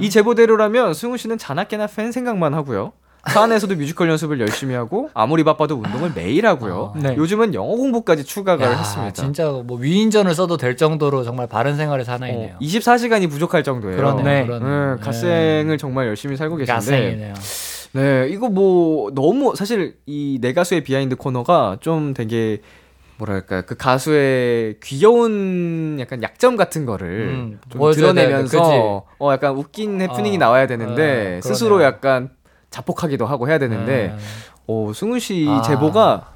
[0.00, 2.92] 이 제보대로라면 승훈 씨는 자나깨나 팬 생각만 하고요.
[3.28, 6.94] 차 안에서도 뮤지컬 연습을 열심히 하고 아무리 바빠도 운동을 매일 하고요.
[6.96, 7.14] 네.
[7.16, 9.12] 요즘은 영어 공부까지 추가를 야, 했습니다.
[9.12, 12.54] 진짜 뭐 위인전을 써도 될 정도로 정말 바른 생활의 사나이네요.
[12.54, 13.96] 어, 24시간이 부족할 정도예요.
[13.98, 14.22] 그러네.
[14.22, 14.46] 네.
[14.46, 14.64] 그러네.
[14.96, 17.34] 네, 갓생을 정말 열심히 살고 계신데 갓생이네요.
[17.92, 22.62] 네, 이거 뭐 너무 사실 이 내 가수의 behind 코너가 좀 되게
[23.24, 29.04] 뭐랄까 그 가수의 귀여운 약간 약점 같은 거를 음, 좀 드러내면서?
[29.18, 31.40] 어 약간 웃긴 해프닝이 어, 나와야 되는데 어, 그러네요.
[31.42, 32.30] 스스로 약간
[32.70, 34.16] 자폭하기도 하고 해야 되는데 네.
[34.66, 35.60] 어 승훈 씨 아.
[35.62, 36.32] 제보가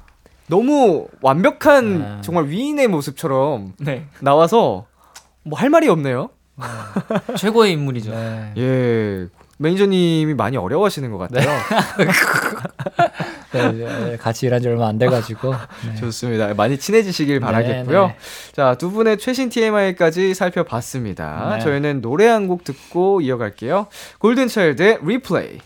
[0.47, 2.17] 너무 완벽한 네.
[2.21, 4.05] 정말 위인의 모습처럼 네.
[4.19, 4.85] 나와서
[5.43, 6.29] 뭐 할 말이 없네요.
[7.37, 8.11] 최고의 인물이죠.
[8.11, 8.53] 네.
[8.57, 9.27] 예.
[9.57, 11.49] 매니저님이 많이 어려워하시는 것 같아요.
[13.53, 15.53] 네, 네, 같이 일한 지 얼마 안 돼가지고.
[15.87, 15.95] 네.
[15.95, 16.53] 좋습니다.
[16.53, 18.07] 많이 친해지시길 바라겠고요.
[18.07, 18.17] 네.
[18.53, 21.55] 자, 두 분의 최신 TMI까지 살펴봤습니다.
[21.57, 21.63] 네.
[21.63, 23.87] 저희는 노래 한 곡 듣고 이어갈게요.
[24.19, 25.59] 골든차일드의 리플레이.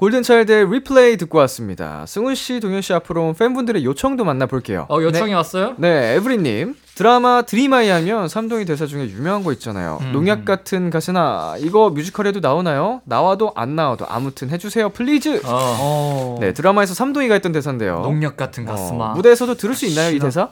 [0.00, 2.06] 골든차일드의 리플레이 듣고 왔습니다.
[2.06, 4.86] 승훈 씨, 동현 씨 앞으로 온 팬분들의 요청도 만나볼게요.
[4.88, 5.74] 어 요청이 왔어요?
[5.76, 6.74] 네, 에브리님.
[6.94, 9.98] 드라마 드림하이 하면 삼동이 대사 중에 유명한 거 있잖아요.
[10.00, 10.12] 음.
[10.12, 13.02] 농약 같은 가스나 이거 뮤지컬에도 나오나요?
[13.04, 15.42] 나와도 안 나와도 아무튼 해주세요, please.
[15.44, 16.38] 어.
[16.40, 18.00] 네, 드라마에서 삼동이가 했던 대사인데요.
[18.00, 19.12] 농약 같은 어, 가스나.
[19.12, 20.18] 무대에서도 들을 수 있나요, 이.
[20.18, 20.48] 대사?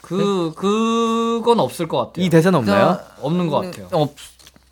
[0.00, 2.24] 그 그건 없을 것 같아요.
[2.24, 2.98] 이 대사는 없나요?
[3.20, 3.88] 없는 것 같아요.
[3.92, 4.14] 없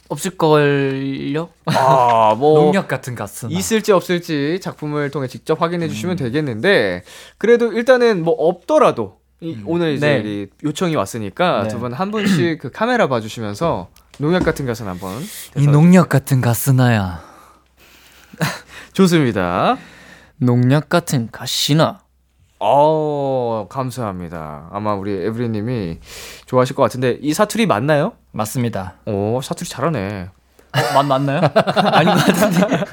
[0.08, 1.48] 없을걸요?
[1.66, 3.50] 아, 뭐 농력 같은 가스마.
[3.52, 7.02] 있을지 없을지 작품을 통해 직접 확인해 주시면 되겠는데
[7.38, 10.28] 그래도 일단은 뭐 없더라도 이, 오늘 이제 네.
[10.28, 11.68] 이 요청이 왔으니까 네.
[11.68, 13.88] 두분 한 분씩 그 카메라 봐주시면서
[14.18, 15.22] 농약 같은 가사는 한번
[15.56, 17.22] 이 농력 같은 가스나야.
[18.92, 19.76] 좋습니다.
[20.38, 22.00] 농약 같은 가시나.
[22.58, 24.68] 어 감사합니다.
[24.72, 25.98] 아마 우리 에브리 님이
[26.46, 28.12] 좋아하실 것 같은데 이 사투리 맞나요?
[28.32, 28.94] 맞습니다.
[29.06, 30.30] 오 사투리 잘하네.
[30.94, 31.40] 맞 맞나요?
[31.92, 32.84] 아닌 것 같은데.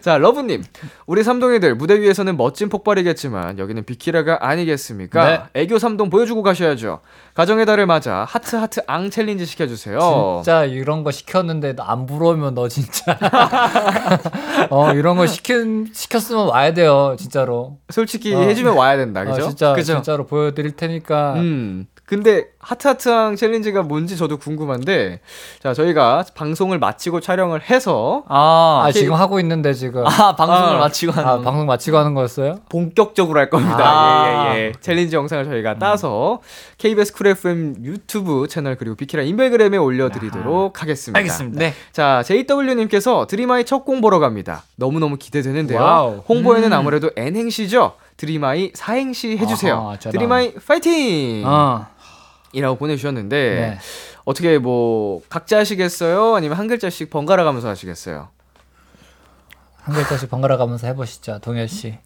[0.00, 0.62] 자, 러브님.
[1.06, 5.48] 우리 삼동이들 무대 위에서는 멋짐 폭발이겠지만 여기는 비키라가 아니겠습니까?
[5.54, 7.00] 애교 삼동 보여주고 가셔야죠.
[7.34, 10.40] 가정의 달을 맞아 하트 하트 앙 challenge 시켜주세요.
[10.42, 13.18] 진짜 이런 거 시켰는데 너 안 보러 오면 너 진짜
[14.70, 17.78] 어 이런 거 시킨 시켰으면 와야 돼요 진짜로.
[17.90, 18.40] 솔직히 어.
[18.40, 19.44] 해주면 와야 된다, 그죠?
[19.44, 19.94] 어, 진짜 그죠?
[19.94, 21.34] 진짜로 보여드릴 테니까.
[21.34, 21.86] 음.
[22.10, 25.20] 근데 하트 하트 앙 challenge가 뭔지 저도 궁금한데
[25.62, 30.04] 자 저희가 방송을 마치고 촬영을 해서 아, 아 지금 하고 있는데 지금.
[30.04, 30.78] 아 방송을 아.
[30.78, 31.28] 마치고 하는.
[31.28, 32.56] 아, 방송 마치고 하는 거였어요?
[32.68, 33.78] 본격적으로 할 겁니다.
[33.78, 34.26] 아.
[34.26, 34.72] 예, 예, 예.
[34.80, 36.40] challenge 영상을 저희가 따서
[36.78, 41.16] KBS Cool FM 유튜브 채널 그리고 비키라 인별그램에 올려드리도록 하겠습니다.
[41.16, 41.58] 알겠습니다.
[41.60, 41.74] 네.
[41.92, 44.64] 자, JW님께서 드림하이 첫 공 보러 갑니다.
[44.76, 45.80] 너무 너무 기대되는데요.
[45.80, 46.22] 와우.
[46.28, 47.92] 홍보에는 아무래도 N행시죠?
[48.16, 49.74] 드림하이 사행시 해주세요.
[49.74, 49.96] 아하.
[49.96, 51.42] 드림하이 파이팅!
[51.46, 51.86] 어.
[52.52, 53.78] 이라고 보내주셨는데, 네.
[54.24, 56.34] 어떻게 뭐, 각자 하시겠어요?
[56.34, 58.28] 아니면 한 글자씩 번갈아 가면서 하시겠어요?
[59.82, 61.98] 한 글자씩 번갈아 가면서 해보시죠, 동현 씨.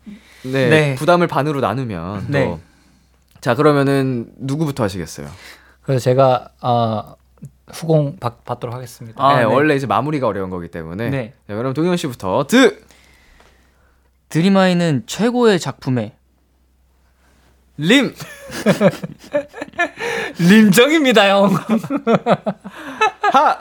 [0.42, 0.68] 네.
[0.68, 0.94] 네.
[0.94, 2.26] 부담을 반으로 나누면.
[2.26, 2.32] 또.
[2.32, 2.58] 네.
[3.40, 5.28] 자, 그러면은, 누구부터 하시겠어요?
[5.82, 7.14] 그래서 제가 어,
[7.72, 9.22] 후공 받, 받도록 하겠습니다.
[9.22, 9.44] 아, 네, 네.
[9.44, 11.10] 원래 이제 마무리가 어려운 거기 때문에.
[11.10, 11.34] 네.
[11.48, 12.82] 자, 그럼 동현 씨부터 드!
[14.30, 16.16] 드림아이는 최고의 작품에
[17.76, 18.14] 림!
[20.38, 21.54] 림정입니다, 형.
[23.32, 23.56] 하!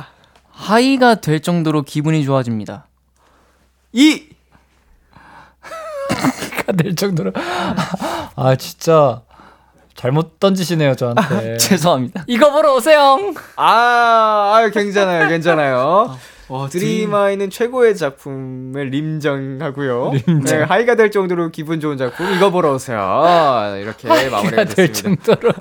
[0.52, 2.88] 하이가 될 정도로 기분이 좋아집니다.
[3.92, 4.28] 이!
[6.78, 7.34] 될 정도로
[8.36, 9.22] 아 진짜
[9.96, 11.58] 잘못 던지시네요 저한테.
[11.58, 12.24] 죄송합니다.
[12.28, 13.18] 이거 보러 오세요.
[13.56, 16.18] 아, 아유, 괜찮아요, 괜찮아요.
[16.54, 20.12] 어, 드림아이는 최고의 작품을 림정하고요.
[20.46, 23.00] 네, 하이가 될 정도로 기분 좋은 작품 이거 보러 오세요.
[23.82, 24.94] 이렇게 마무리가 될.
[24.94, 25.52] 정도로.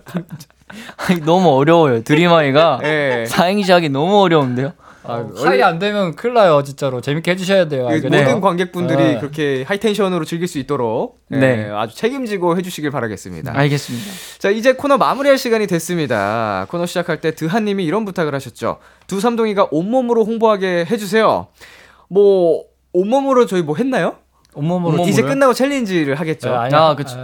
[0.99, 2.03] 아니, 너무 어려워요.
[2.03, 3.25] 드림하이가 네.
[3.25, 4.75] 사행시 하기 너무 어려운데요.
[5.05, 7.89] 아, 하이 안 되면 큰일 나요 진짜로 재밌게 해주셔야 돼요.
[7.89, 8.07] 그?
[8.07, 9.19] 모든 관객분들이 네.
[9.19, 11.71] 그렇게 high tension으로 즐길 수 있도록 네, 네.
[11.71, 13.53] 아주 책임지고 해주시길 바라겠습니다.
[13.57, 14.07] 알겠습니다.
[14.39, 16.67] 자 이제 코너 마무리할 시간이 됐습니다.
[16.71, 18.79] 코너 시작할 때 드한님이 이런 부탁을 하셨죠.
[19.07, 21.49] 두 삼동이가 온몸으로 홍보하게 해주세요.
[22.09, 24.17] 뭐 온몸으로 저희 뭐 했나요?
[24.55, 26.51] 온몸으로 이제 찌를- 끝나고 challenge를 하겠죠.
[26.51, 27.17] 네, 아니, 아, 그쵸.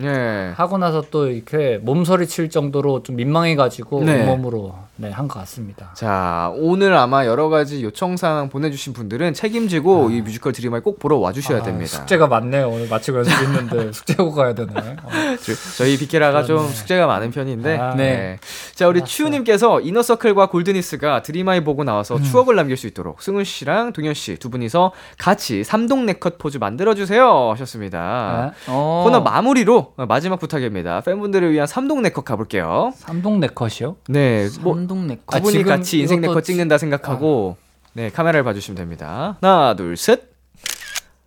[0.00, 0.06] 예.
[0.06, 0.52] 예.
[0.54, 4.20] 하고 나서 또 이렇게 몸서리 칠 정도로 좀 민망해가지고 네.
[4.20, 5.90] 온몸으로 네, 한 것 같습니다.
[5.94, 11.58] 자, 오늘 아마 여러 가지 요청사항 보내주신 분들은 책임지고 이 뮤지컬 드림하이를 꼭 보러 와주셔야
[11.58, 11.90] 아, 됩니다.
[11.90, 12.68] 숙제가 많네요.
[12.70, 14.72] 오늘 마치고 연습 있는데 숙제하고 가야 되네.
[14.74, 15.08] 어.
[15.42, 17.76] 저- 저희 비키라가 좀 숙제가 많은 편인데.
[17.76, 18.38] 아, 네.
[18.74, 24.14] 자, 우리 추우님께서 이너서클과 골드니스가 드림하이 보고 나와서 추억을 남길 수 있도록 승훈 씨랑 동현
[24.14, 28.52] 씨 두 분이서 같이 삼동 네컷 포즈 만들어주세요 하셨습니다.
[28.54, 28.62] 네.
[28.68, 29.02] 어.
[29.04, 31.00] 코너 마무리로 마지막 부탁입니다.
[31.02, 32.92] 팬분들을 위한 삼동 네컷 가볼게요.
[32.96, 33.96] 삼동 네컷이요?
[34.08, 37.56] 네, 뭐 삼동네 아, 두 분이 지금 같이 인생 네컷 찍는다 생각하고
[37.92, 39.36] 네 카메라를 봐주시면 됩니다.
[39.40, 40.22] 하나 둘 셋,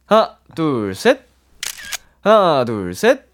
[0.05, 1.21] 하나 둘 셋,
[2.21, 3.25] 하나 둘 셋,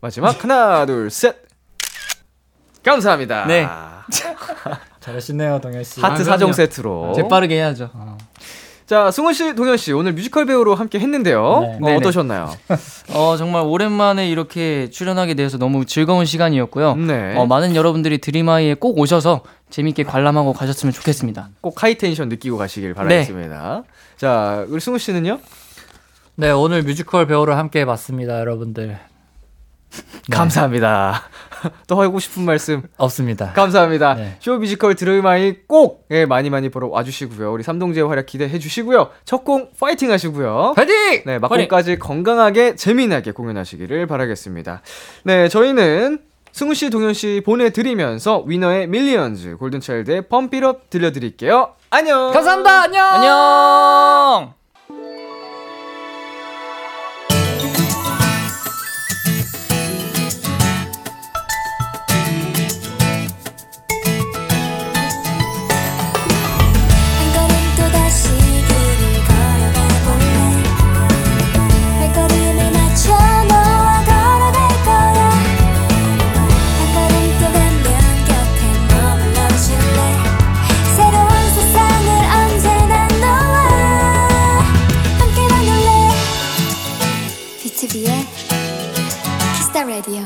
[0.00, 1.36] 마지막 하나 둘 셋.
[2.82, 3.46] 감사합니다.
[3.46, 3.66] 네.
[5.00, 6.00] 잘하시네요, 동현 씨.
[6.00, 6.52] 하트 아, 사정.
[6.52, 7.12] 세트로.
[7.14, 7.90] 재빠르게 해야죠.
[8.86, 11.78] 자 승훈 씨, 동현 씨 오늘 뮤지컬 배우로 함께 했는데요.
[11.82, 11.94] 네.
[11.94, 11.96] 어.
[11.96, 12.54] 어떠셨나요?
[13.12, 16.94] 어, 정말 오랜만에 이렇게 출연하게 돼서 너무 즐거운 시간이었고요.
[16.94, 17.34] 네.
[17.36, 21.48] 어, 많은 여러분들이 드림하이에 꼭 오셔서 재밌게 관람하고 가셨으면 좋겠습니다.
[21.60, 23.82] 꼭 high tension 느끼고 가시길 바라겠습니다.
[24.16, 25.40] 자 우리 승훈 씨는요?
[26.36, 28.98] 네, 오늘 뮤지컬 배우를 함께 해봤습니다, 여러분들.
[30.30, 31.22] 감사합니다.
[31.88, 33.52] 또 하고 싶은 말씀 없습니다.
[33.52, 34.14] 감사합니다.
[34.14, 34.36] 네.
[34.40, 37.52] 쇼 뮤지컬 드림하이 꼭 예, 많이 많이 보러 와주시고요.
[37.52, 39.10] 우리 삼동즈의 활약 기대해 주시고요.
[39.24, 40.72] 첫 공 파이팅 하시고요.
[40.74, 41.22] 파이팅!
[41.24, 44.82] 네, 막공까지 건강하게 재미나게 공연하시기를 바라겠습니다.
[45.24, 46.18] 네, 저희는
[46.52, 51.74] 승우 씨, 동현 씨 보내드리면서 위너의 밀리언즈, 골든차일드의 펌피럽 들려드릴게요.
[51.90, 52.32] 안녕!
[52.32, 52.82] 감사합니다.
[52.82, 53.04] 안녕.
[53.06, 54.65] 안녕!
[89.76, 90.22] 키스타 라디오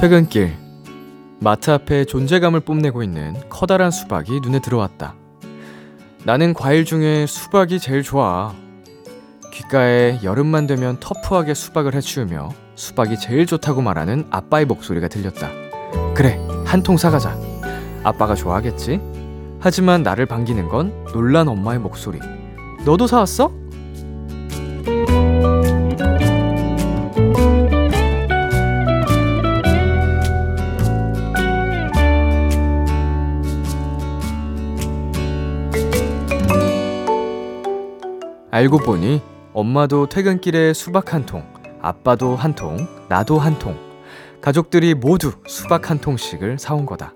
[0.00, 0.56] 퇴근길
[1.40, 5.14] 마트 앞에 존재감을 뽐내고 있는 커다란 수박이 눈에 들어왔다.
[6.24, 8.54] 나는 과일 중에 수박이 제일 좋아.
[9.52, 15.50] 귓가에 여름만 되면 터프하게 수박을 해치우며 수박이 제일 좋다고 말하는 아빠의 목소리가 들렸다.
[16.14, 16.38] 그래,
[16.70, 17.36] 한 통 사가자.
[18.04, 19.00] 아빠가 좋아하겠지?
[19.58, 22.20] 하지만 나를 반기는 건 놀란 엄마의 목소리.
[22.84, 23.50] 너도 사왔어?
[38.52, 39.20] 알고 보니
[39.52, 41.42] 엄마도 퇴근길에 수박 한 통,
[41.82, 43.89] 아빠도 한 통, 나도 한 통.
[44.42, 47.12] 가족들이 모두 수박 한 통씩을 사온 거다.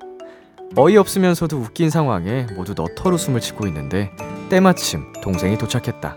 [0.76, 4.10] 어이없으면서도 웃긴 상황에 모두 너털 웃음을 치고 있는데
[4.50, 6.16] 때마침 동생이 도착했다.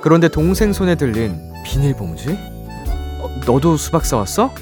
[0.00, 2.36] 그런데 동생 손에 들린 비닐봉지?
[3.20, 4.52] 어, 너도 수박 사왔어?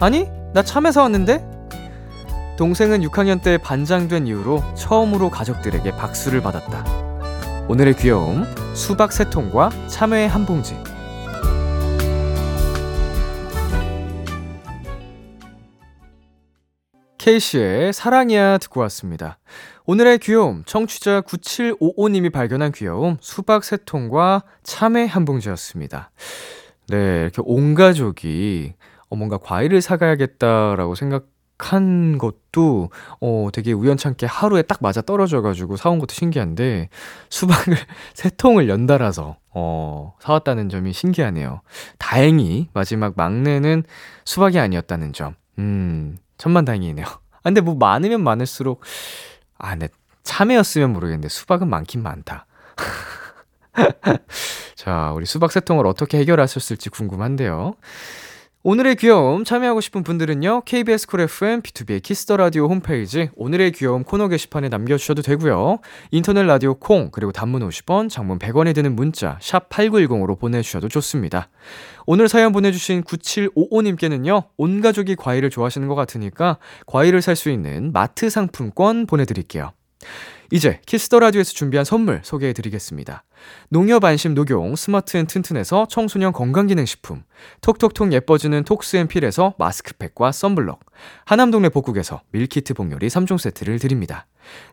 [0.00, 1.44] 아니, 나 참외 사왔는데?
[2.56, 6.84] 동생은 6학년 때 반장된 이후로 처음으로 가족들에게 박수를 받았다.
[7.68, 8.44] 오늘의 귀여움,
[8.74, 10.76] 수박 세 통과 참외 한 봉지.
[17.24, 19.38] 케이씨의 사랑이야 듣고 왔습니다.
[19.86, 26.10] 오늘의 귀여움, 청취자 9755님이 발견한 귀여움, 수박 세 통과 참외 한 봉지였습니다.
[26.88, 28.74] 네, 이렇게 온 가족이
[29.08, 32.90] 어, 뭔가 과일을 사가야겠다라고 생각한 것도
[33.22, 36.90] 어, 되게 우연찮게 하루에 딱 맞아 떨어져가지고 사온 것도 신기한데
[37.30, 37.74] 수박을
[38.12, 41.62] 세 통을 연달아서 어, 사왔다는 점이 신기하네요.
[41.98, 43.84] 다행히 마지막 막내는
[44.26, 45.36] 수박이 아니었다는 점.
[45.58, 47.06] 음, 천만다행이네요.
[47.42, 48.82] 근데 뭐 많으면 많을수록,
[49.58, 49.88] 아, 근데
[50.22, 52.46] 참외였으면 모르겠는데 수박은 많긴 많다.
[54.74, 57.74] 자, 우리 수박 세통을 어떻게 해결하셨을지 궁금한데요.
[58.66, 60.62] 오늘의 귀여움 참여하고 싶은 분들은요.
[60.62, 65.80] KBS Cool FM BTOB의 키스 더 라디오 홈페이지 오늘의 귀여움 코너 게시판에 남겨 주셔도 되고요.
[66.12, 71.50] 인터넷 라디오 콩 그리고 단문 50원, 장문 100원이 드는 문자 샵 8910으로 보내 주셔도 좋습니다.
[72.06, 74.44] 오늘 사연 보내 주신 9755님께는요.
[74.56, 76.56] 온 가족이 과일을 좋아하시는 것 같으니까
[76.86, 79.72] 과일을 살 수 있는 마트 상품권 보내 드릴게요.
[80.52, 83.24] 이제 키스 더 라디오에서 준비한 선물 소개해 드리겠습니다.
[83.68, 87.24] 농협 안심 녹용 스마트 앤 튼튼에서 청소년 건강기능식품,
[87.60, 90.80] 톡톡톡 예뻐지는 톡스 앤 필에서 마스크팩과 썬블럭,
[91.24, 94.26] 하남동네 복국에서 밀키트 복요리 3종 세트를 드립니다.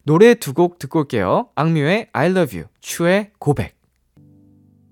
[0.03, 1.49] 노래 두 곡 듣고 올게요.
[1.55, 3.75] 악뮤의 I love you, 츄의 고백.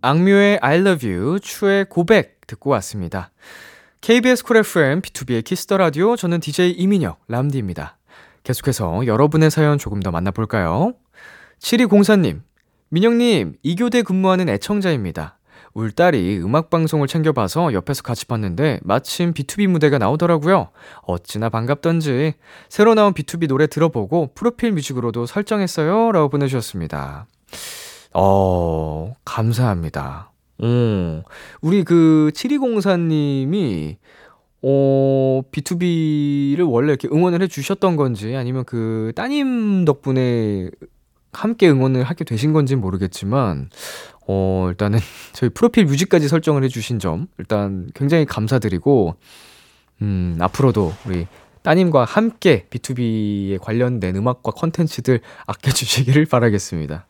[0.02, 3.32] 악뮤의 I love you, 츄의 고백 듣고 왔습니다.
[4.02, 7.99] KBS Cool FM, BTOB의 키스 더 라디오, 저는 DJ 이민혁, 람디입니다.
[8.50, 10.96] 계속해서 여러분의 사연 조금 더 만나볼까요?
[11.60, 12.42] 7204님,
[12.90, 15.38] 민영님, 2교대 근무하는 애청자입니다.
[15.76, 20.70] 울 딸이 음악방송을 챙겨봐서 옆에서 같이 봤는데 마침 B2B 무대가 나오더라고요.
[21.04, 22.34] 어찌나 반갑던지.
[22.70, 26.12] 새로 나온 B2B 노래 들어보고 프로필 뮤직으로도 설정했어요.
[26.12, 27.28] 라고 보내주셨습니다.
[28.16, 30.32] 어, 감사합니다.
[30.64, 31.22] 음,
[31.62, 33.98] 우리 그 7204님이
[34.62, 40.70] 어, B2B를 원래 이렇게 응원을 해 주셨던 건지 아니면 그 따님 덕분에
[41.32, 43.70] 함께 응원을 하게 되신 건지는 모르겠지만
[44.28, 45.00] 어, 일단은
[45.34, 49.16] 저희 프로필 뮤직까지 설정을 해 주신 점 일단 굉장히 감사드리고
[50.02, 51.28] 음, 앞으로도 우리
[51.62, 57.06] 따님과 함께 BTOB에 관련된 음악과 컨텐츠들 아껴 주시기를 바라겠습니다.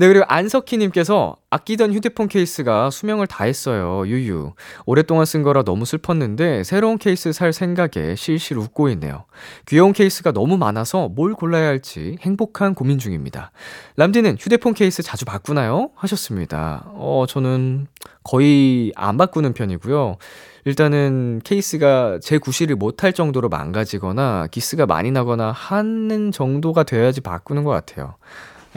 [0.00, 4.06] 네, 그리고 안석희님께서 아끼던 휴대폰 케이스가 수명을 다했어요.
[4.06, 4.54] 유유.
[4.86, 9.26] 오랫동안 쓴 거라 너무 슬펐는데 새로운 케이스 살 생각에 실실 웃고 있네요.
[9.66, 13.52] 귀여운 케이스가 너무 많아서 뭘 골라야 할지 행복한 고민 중입니다.
[13.96, 15.90] 람디는 휴대폰 케이스 자주 바꾸나요?
[15.96, 16.86] 하셨습니다.
[16.94, 17.86] 어, 저는
[18.24, 20.16] 거의 안 바꾸는 편이고요.
[20.64, 27.70] 일단은 케이스가 제 구실을 못할 정도로 망가지거나 기스가 많이 나거나 하는 정도가 돼야지 바꾸는 것
[27.72, 28.14] 같아요.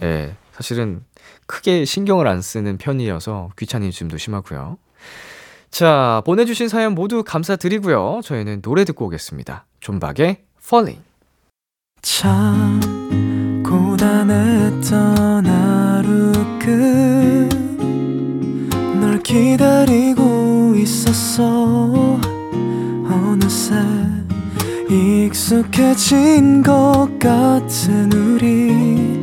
[0.03, 0.35] 예.
[0.53, 1.03] 사실은
[1.47, 4.77] 크게 신경을 안 쓰는 편이어서 귀차니즘도 심하고요.
[5.71, 8.21] 자, 보내주신 사연 모두 감사드리고요.
[8.23, 9.65] 저희는 노래 듣고 오겠습니다.
[9.79, 11.03] 존박의 Falling.
[12.01, 12.79] 참
[13.65, 17.63] 고단했던 하루 끝널
[19.23, 22.19] 기다리고 있었어
[23.09, 23.75] 어느새
[24.89, 29.22] 익숙해진 것 같은 우리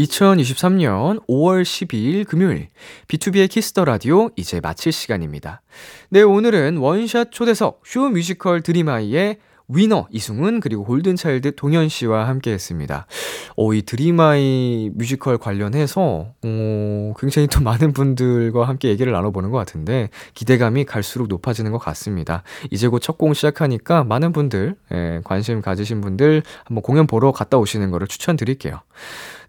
[0.00, 2.68] 2023년 5월 12일 금요일
[3.08, 5.60] B2B의 키스터 라디오 이제 마칠 시간입니다.
[6.08, 9.38] 네, 오늘은 원샷 초대석 쇼 뮤지컬 드림하이의
[9.72, 13.06] 위너 이승훈 그리고 골든차일드 동현 씨와 함께 했습니다.
[13.56, 20.08] 어, 이 드림하이 뮤지컬 관련해서 어, 굉장히 또 많은 분들과 함께 얘기를 나눠보는 것 같은데
[20.34, 22.42] 기대감이 갈수록 높아지는 것 같습니다.
[22.72, 27.58] 이제 곧 첫 공 시작하니까 많은 분들 예, 관심 가지신 분들 한번 공연 보러 갔다
[27.58, 28.80] 오시는 거를 추천드릴게요.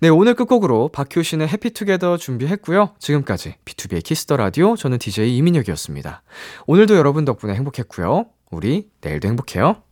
[0.02, 2.96] 네, 오늘 끝곡으로 박효신의 Happy Together 준비했고요.
[2.98, 6.24] 지금까지 B2B의 키스터 라디오 저는 DJ 이민혁이었습니다.
[6.66, 8.26] 오늘도 여러분 덕분에 행복했고요.
[8.50, 9.84] 우리 내일도 행복해요.